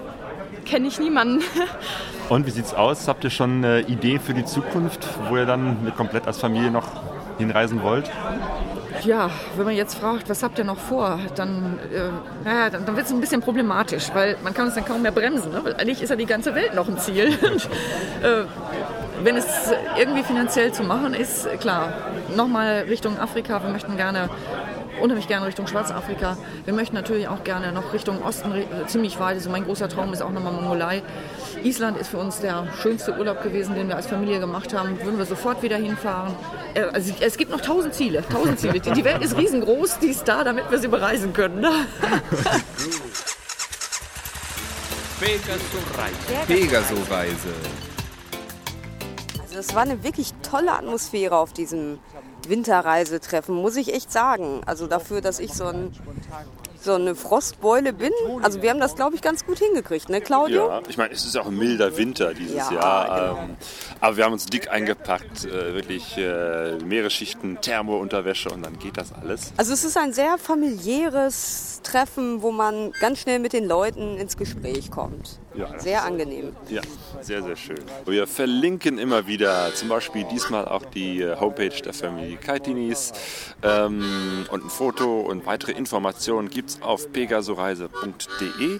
kenne 0.65 0.87
ich 0.87 0.99
niemanden. 0.99 1.43
Und 2.29 2.47
wie 2.47 2.49
sieht's 2.49 2.73
aus? 2.73 3.07
Habt 3.07 3.23
ihr 3.23 3.29
schon 3.29 3.63
eine 3.63 3.81
Idee 3.81 4.17
für 4.17 4.33
die 4.33 4.45
Zukunft, 4.45 5.07
wo 5.29 5.37
ihr 5.37 5.45
dann 5.45 5.93
komplett 5.95 6.25
als 6.25 6.39
Familie 6.39 6.71
noch 6.71 6.87
hinreisen 7.37 7.83
wollt? 7.83 8.09
Ja, 9.03 9.29
wenn 9.55 9.65
man 9.65 9.75
jetzt 9.75 9.93
fragt, 9.95 10.27
was 10.27 10.41
habt 10.41 10.57
ihr 10.57 10.63
noch 10.63 10.79
vor, 10.79 11.19
dann, 11.35 11.77
äh, 11.93 12.09
naja, 12.43 12.71
dann, 12.71 12.83
dann 12.85 12.95
wird 12.95 13.05
es 13.05 13.11
ein 13.11 13.21
bisschen 13.21 13.41
problematisch, 13.41 14.09
weil 14.15 14.37
man 14.43 14.55
kann 14.55 14.65
uns 14.65 14.73
dann 14.73 14.85
kaum 14.85 15.03
mehr 15.03 15.11
bremsen, 15.11 15.51
ne? 15.51 15.61
weil 15.63 15.75
eigentlich 15.75 16.01
ist 16.01 16.09
ja 16.09 16.15
die 16.15 16.25
ganze 16.25 16.55
Welt 16.55 16.73
noch 16.73 16.87
ein 16.87 16.97
Ziel. 16.97 17.27
Und, 17.43 17.69
äh, 18.23 18.45
wenn 19.23 19.37
es 19.37 19.45
irgendwie 19.97 20.23
finanziell 20.23 20.71
zu 20.71 20.83
machen 20.83 21.13
ist, 21.13 21.47
klar, 21.59 21.93
nochmal 22.35 22.85
Richtung 22.89 23.17
Afrika, 23.19 23.63
wir 23.63 23.69
möchten 23.69 23.97
gerne 23.97 24.29
unheimlich 25.01 25.27
gerne 25.27 25.45
Richtung 25.45 25.67
Schwarzafrika. 25.67 26.37
Wir 26.65 26.73
möchten 26.73 26.95
natürlich 26.95 27.27
auch 27.27 27.43
gerne 27.43 27.71
noch 27.71 27.93
Richtung 27.93 28.23
Osten 28.23 28.53
ziemlich 28.87 29.19
weit. 29.19 29.35
Also 29.35 29.49
mein 29.49 29.65
großer 29.65 29.89
Traum 29.89 30.13
ist 30.13 30.21
auch 30.21 30.31
nochmal 30.31 30.53
Mongolei. 30.53 31.03
Island 31.63 31.97
ist 31.97 32.09
für 32.09 32.17
uns 32.17 32.39
der 32.39 32.67
schönste 32.81 33.17
Urlaub 33.17 33.41
gewesen, 33.43 33.75
den 33.75 33.87
wir 33.87 33.95
als 33.95 34.07
Familie 34.07 34.39
gemacht 34.39 34.73
haben. 34.73 34.97
Würden 35.03 35.17
wir 35.17 35.25
sofort 35.25 35.63
wieder 35.63 35.77
hinfahren. 35.77 36.33
Äh, 36.73 36.81
also 36.93 37.13
es 37.19 37.37
gibt 37.37 37.51
noch 37.51 37.61
tausend 37.61 37.93
Ziele. 37.93 38.23
Tausend 38.31 38.59
Ziele. 38.59 38.79
Die 38.79 39.03
Welt 39.03 39.21
ist 39.21 39.37
riesengroß, 39.37 39.99
die 39.99 40.07
ist 40.07 40.27
da, 40.27 40.43
damit 40.43 40.69
wir 40.69 40.77
sie 40.77 40.87
bereisen 40.87 41.33
können. 41.33 41.61
Ne? 41.61 41.71
Pegaso-Reise. 45.19 46.45
Pegaso-Reise. 46.47 47.53
Es 49.57 49.75
war 49.75 49.83
eine 49.83 50.03
wirklich 50.03 50.33
tolle 50.41 50.71
Atmosphäre 50.71 51.37
auf 51.37 51.53
diesem 51.53 51.99
Winterreisetreffen, 52.47 53.55
muss 53.55 53.75
ich 53.75 53.93
echt 53.93 54.11
sagen. 54.11 54.61
Also 54.65 54.87
dafür, 54.87 55.21
dass 55.21 55.39
ich 55.39 55.53
so, 55.53 55.65
ein, 55.65 55.91
so 56.79 56.93
eine 56.93 57.15
Frostbeule 57.15 57.93
bin. 57.93 58.11
Also 58.41 58.61
wir 58.61 58.69
haben 58.69 58.79
das, 58.79 58.95
glaube 58.95 59.15
ich, 59.15 59.21
ganz 59.21 59.45
gut 59.45 59.59
hingekriegt, 59.59 60.09
ne 60.09 60.21
Claudio? 60.21 60.67
Ja, 60.67 60.81
ich 60.87 60.97
meine, 60.97 61.13
es 61.13 61.25
ist 61.25 61.37
auch 61.37 61.47
ein 61.47 61.57
milder 61.57 61.97
Winter 61.97 62.33
dieses 62.33 62.55
ja, 62.55 62.71
Jahr. 62.71 63.19
Genau. 63.19 63.43
Ähm, 63.43 63.57
aber 63.99 64.17
wir 64.17 64.25
haben 64.25 64.33
uns 64.33 64.45
dick 64.45 64.69
eingepackt, 64.69 65.45
äh, 65.45 65.73
wirklich 65.73 66.17
äh, 66.17 66.77
Meeresschichten, 66.83 67.59
Thermounterwäsche 67.61 68.49
und 68.49 68.63
dann 68.63 68.77
geht 68.79 68.97
das 68.97 69.13
alles. 69.13 69.53
Also 69.57 69.73
es 69.73 69.83
ist 69.83 69.97
ein 69.97 70.13
sehr 70.13 70.37
familiäres 70.37 71.81
Treffen, 71.83 72.41
wo 72.41 72.51
man 72.51 72.91
ganz 72.99 73.19
schnell 73.19 73.39
mit 73.39 73.53
den 73.53 73.65
Leuten 73.65 74.17
ins 74.17 74.37
Gespräch 74.37 74.91
kommt. 74.91 75.39
Ja, 75.57 75.79
sehr 75.79 76.03
angenehm. 76.03 76.55
Ja, 76.69 76.81
sehr, 77.21 77.43
sehr 77.43 77.55
schön. 77.55 77.81
Wir 78.05 78.27
verlinken 78.27 78.97
immer 78.97 79.27
wieder, 79.27 79.73
zum 79.73 79.89
Beispiel 79.89 80.25
diesmal 80.25 80.67
auch 80.67 80.85
die 80.85 81.21
äh, 81.21 81.39
Homepage 81.39 81.81
der 81.81 81.93
Familie 81.93 82.37
Kaitinis 82.37 83.13
ähm, 83.63 84.45
und 84.51 84.65
ein 84.65 84.69
Foto 84.69 85.21
und 85.21 85.45
weitere 85.45 85.71
Informationen 85.71 86.49
gibt 86.49 86.71
es 86.71 86.81
auf 86.81 87.11
pegasoreise.de. 87.11 88.79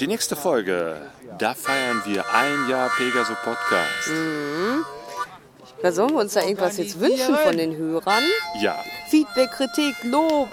Die 0.00 0.06
nächste 0.06 0.34
Folge, 0.34 1.00
da 1.38 1.54
feiern 1.54 2.02
wir 2.06 2.24
ein 2.34 2.68
Jahr 2.68 2.90
Pegaso 2.96 3.34
Podcast. 3.44 4.08
Mhm. 4.08 4.84
Da 5.82 5.90
sollen 5.90 6.10
wir 6.10 6.20
uns 6.20 6.34
da 6.34 6.42
irgendwas 6.42 6.76
jetzt 6.76 6.98
wünschen 7.00 7.36
von 7.36 7.56
den 7.56 7.76
Hörern? 7.76 8.22
Ja. 8.60 8.78
Feedback, 9.08 9.50
Kritik, 9.50 9.94
Lob. 10.04 10.48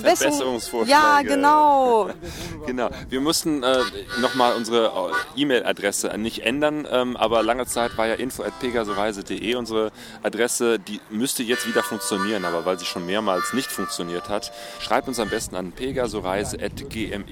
Verbesserung. 0.00 0.32
Verbesserungsvorschläge. 0.32 0.90
Ja, 0.90 1.22
genau. 1.22 2.10
genau. 2.66 2.90
Wir 3.08 3.20
mussten 3.20 3.62
äh, 3.62 3.78
nochmal 4.20 4.54
unsere 4.54 4.86
äh, 4.86 5.40
E-Mail-Adresse 5.40 6.16
nicht 6.18 6.40
ändern, 6.44 6.86
ähm, 6.90 7.16
aber 7.16 7.42
lange 7.42 7.66
Zeit 7.66 7.96
war 7.96 8.06
ja 8.06 8.14
info.pegasoreise.de 8.14 9.54
unsere 9.54 9.92
Adresse. 10.22 10.78
Die 10.78 11.00
müsste 11.10 11.42
jetzt 11.42 11.66
wieder 11.66 11.82
funktionieren, 11.82 12.44
aber 12.44 12.64
weil 12.64 12.78
sie 12.78 12.84
schon 12.84 13.06
mehrmals 13.06 13.52
nicht 13.52 13.70
funktioniert 13.70 14.28
hat, 14.28 14.52
schreibt 14.80 15.08
uns 15.08 15.18
am 15.20 15.30
besten 15.30 15.56
an 15.56 15.72
pegasoreise.gmx.de. 15.72 17.24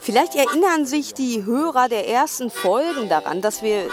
Vielleicht 0.00 0.34
erinnern 0.34 0.86
sich 0.86 1.14
die 1.14 1.44
Hörer 1.44 1.88
der 1.88 2.08
ersten 2.08 2.50
Folgen 2.50 3.08
daran, 3.08 3.40
dass 3.40 3.62
wir 3.62 3.88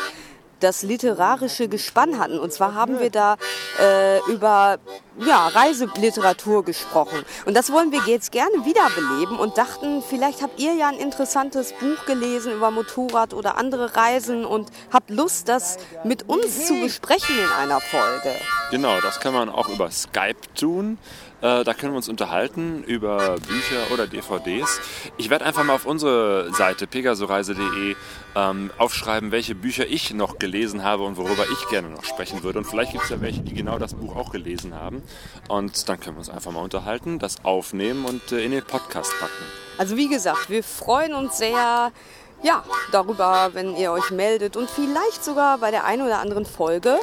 das 0.63 0.83
literarische 0.83 1.67
Gespann 1.67 2.19
hatten. 2.19 2.39
Und 2.39 2.53
zwar 2.53 2.73
haben 2.73 2.99
wir 2.99 3.09
da 3.09 3.37
äh, 3.79 4.19
über 4.31 4.79
ja, 5.19 5.47
Reiseliteratur 5.47 6.63
gesprochen. 6.63 7.23
Und 7.45 7.55
das 7.55 7.71
wollen 7.71 7.91
wir 7.91 8.01
jetzt 8.07 8.31
gerne 8.31 8.65
wiederbeleben 8.65 9.37
und 9.37 9.57
dachten, 9.57 10.01
vielleicht 10.07 10.41
habt 10.41 10.59
ihr 10.59 10.73
ja 10.73 10.87
ein 10.87 10.97
interessantes 10.97 11.73
Buch 11.73 12.05
gelesen 12.05 12.53
über 12.53 12.71
Motorrad 12.71 13.33
oder 13.33 13.57
andere 13.57 13.95
Reisen 13.95 14.45
und 14.45 14.69
habt 14.91 15.09
Lust, 15.09 15.49
das 15.49 15.77
mit 16.03 16.27
uns 16.29 16.65
zu 16.65 16.79
besprechen 16.79 17.37
in 17.37 17.49
einer 17.49 17.79
Folge. 17.79 18.35
Genau, 18.71 18.99
das 19.01 19.19
kann 19.19 19.33
man 19.33 19.49
auch 19.49 19.69
über 19.69 19.91
Skype 19.91 20.41
tun. 20.55 20.97
Äh, 21.43 21.65
da 21.65 21.73
können 21.73 21.91
wir 21.91 21.97
uns 21.97 22.07
unterhalten 22.07 22.85
über 22.85 23.35
Bücher 23.35 23.93
oder 23.93 24.07
DVDs. 24.07 24.79
Ich 25.17 25.29
werde 25.29 25.43
einfach 25.43 25.65
mal 25.65 25.73
auf 25.73 25.85
unsere 25.85 26.53
Seite 26.53 26.87
pegasoreise.de 26.87 27.95
ähm, 28.35 28.71
aufschreiben, 28.77 29.31
welche 29.33 29.53
Bücher 29.53 29.85
ich 29.85 30.13
noch 30.13 30.39
gelesen 30.39 30.83
habe 30.83 31.03
und 31.03 31.17
worüber 31.17 31.43
ich 31.51 31.67
gerne 31.67 31.89
noch 31.89 32.05
sprechen 32.05 32.43
würde. 32.43 32.59
Und 32.59 32.65
vielleicht 32.65 32.93
gibt 32.93 33.03
es 33.03 33.09
ja 33.09 33.19
welche, 33.19 33.41
die 33.41 33.53
genau 33.53 33.77
das 33.77 33.93
Buch 33.93 34.15
auch 34.15 34.31
gelesen 34.31 34.73
haben. 34.73 35.03
Und 35.49 35.89
dann 35.89 35.99
können 35.99 36.15
wir 36.15 36.19
uns 36.19 36.29
einfach 36.29 36.53
mal 36.53 36.61
unterhalten, 36.61 37.19
das 37.19 37.43
aufnehmen 37.43 38.05
und 38.05 38.31
äh, 38.31 38.39
in 38.39 38.51
den 38.51 38.63
Podcast 38.63 39.11
packen. 39.19 39.43
Also 39.77 39.97
wie 39.97 40.07
gesagt, 40.07 40.49
wir 40.49 40.63
freuen 40.63 41.13
uns 41.13 41.39
sehr 41.39 41.91
ja, 42.41 42.63
darüber, 42.93 43.49
wenn 43.51 43.75
ihr 43.75 43.91
euch 43.91 44.11
meldet 44.11 44.55
und 44.55 44.69
vielleicht 44.69 45.25
sogar 45.25 45.57
bei 45.57 45.71
der 45.71 45.83
einen 45.83 46.03
oder 46.03 46.19
anderen 46.19 46.45
Folge 46.45 46.97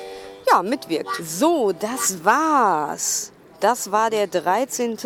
ja, 0.51 0.63
mitwirkt. 0.63 1.11
So, 1.23 1.73
das 1.73 2.25
war's. 2.25 3.33
Das 3.61 3.93
war 3.93 4.09
der 4.09 4.27
13. 4.27 4.97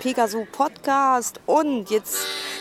Pegaso 0.00 0.46
Podcast 0.50 1.38
und 1.44 1.90
jetzt 1.90 2.16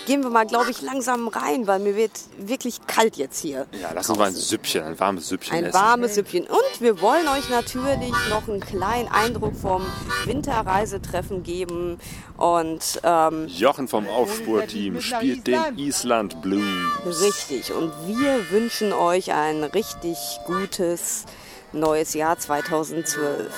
gehen 0.06 0.22
wir 0.22 0.30
mal, 0.30 0.46
glaube 0.46 0.70
ich, 0.70 0.82
langsam 0.82 1.30
rein, 1.30 1.66
weil 1.66 1.80
mir 1.80 1.96
wird 1.96 2.12
wirklich 2.38 2.86
kalt 2.88 3.16
jetzt 3.16 3.40
hier. 3.40 3.66
Ja, 3.82 3.92
lass 3.94 4.10
uns 4.10 4.20
mal 4.20 4.26
ein 4.28 4.34
Süppchen, 4.34 4.84
ein 4.84 5.00
warmes 5.00 5.30
Süppchen 5.30 5.56
Ein 5.56 5.66
essen. 5.66 5.80
warmes 5.80 6.16
Süppchen. 6.16 6.46
Und 6.46 6.82
wir 6.82 7.00
wollen 7.00 7.26
euch 7.30 7.50
natürlich 7.50 8.12
noch 8.30 8.50
einen 8.50 8.60
kleinen 8.60 9.08
Eindruck 9.08 9.56
vom 9.56 9.86
Winterreisetreffen 10.26 11.44
geben. 11.44 12.00
Und 12.36 13.00
ähm, 13.04 13.48
Jochen 13.48 13.88
vom 13.88 14.10
Aufspurteam 14.10 15.00
spielt 15.00 15.48
den 15.48 15.78
Island 15.78 16.42
Blues. 16.42 17.22
Richtig. 17.22 17.72
Und 17.72 17.94
wir 18.08 18.52
wünschen 18.52 18.92
euch 18.92 19.32
ein 19.32 19.64
richtig 19.64 20.18
gutes 20.46 21.24
neues 21.72 22.14
Jahr 22.14 22.38
2012. 22.38 23.54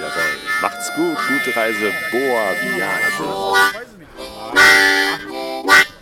Jawohl. 0.00 0.36
Macht's 0.60 0.92
gut, 0.94 1.16
gute 1.28 1.56
Reise, 1.56 1.92
Boa 2.10 2.52
Viage. 2.60 3.24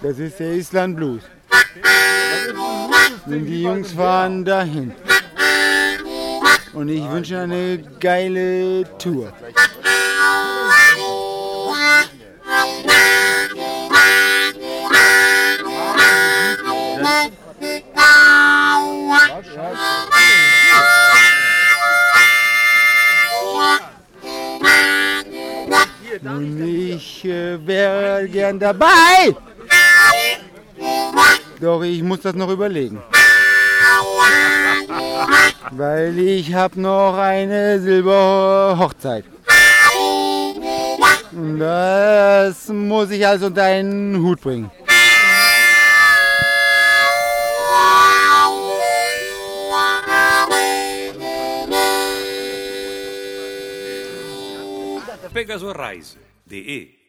Das 0.02 0.18
ist 0.18 0.40
der 0.40 0.52
Island 0.52 0.96
Blues. 0.96 1.22
Und 3.26 3.44
die 3.44 3.62
Jungs 3.62 3.92
fahren 3.92 4.44
dahin. 4.44 4.92
Und 6.72 6.88
ich 6.88 7.08
wünsche 7.08 7.38
eine 7.38 7.78
geile 8.00 8.84
Tour. 8.98 9.32
Und 26.36 26.60
ich 26.62 27.24
äh, 27.24 27.66
wäre 27.66 28.28
gern 28.28 28.58
dabei. 28.58 29.36
Doch 31.60 31.82
ich 31.82 32.02
muss 32.02 32.20
das 32.20 32.34
noch 32.34 32.50
überlegen. 32.50 33.02
Weil 35.70 36.18
ich 36.18 36.54
habe 36.54 36.80
noch 36.80 37.16
eine 37.16 37.80
Silberhochzeit. 37.80 39.24
Das 41.58 42.68
muss 42.68 43.10
ich 43.10 43.26
also 43.26 43.46
unter 43.46 43.62
einen 43.64 44.22
Hut 44.22 44.40
bringen. 44.40 44.70
pegasoreise.de 55.32 57.01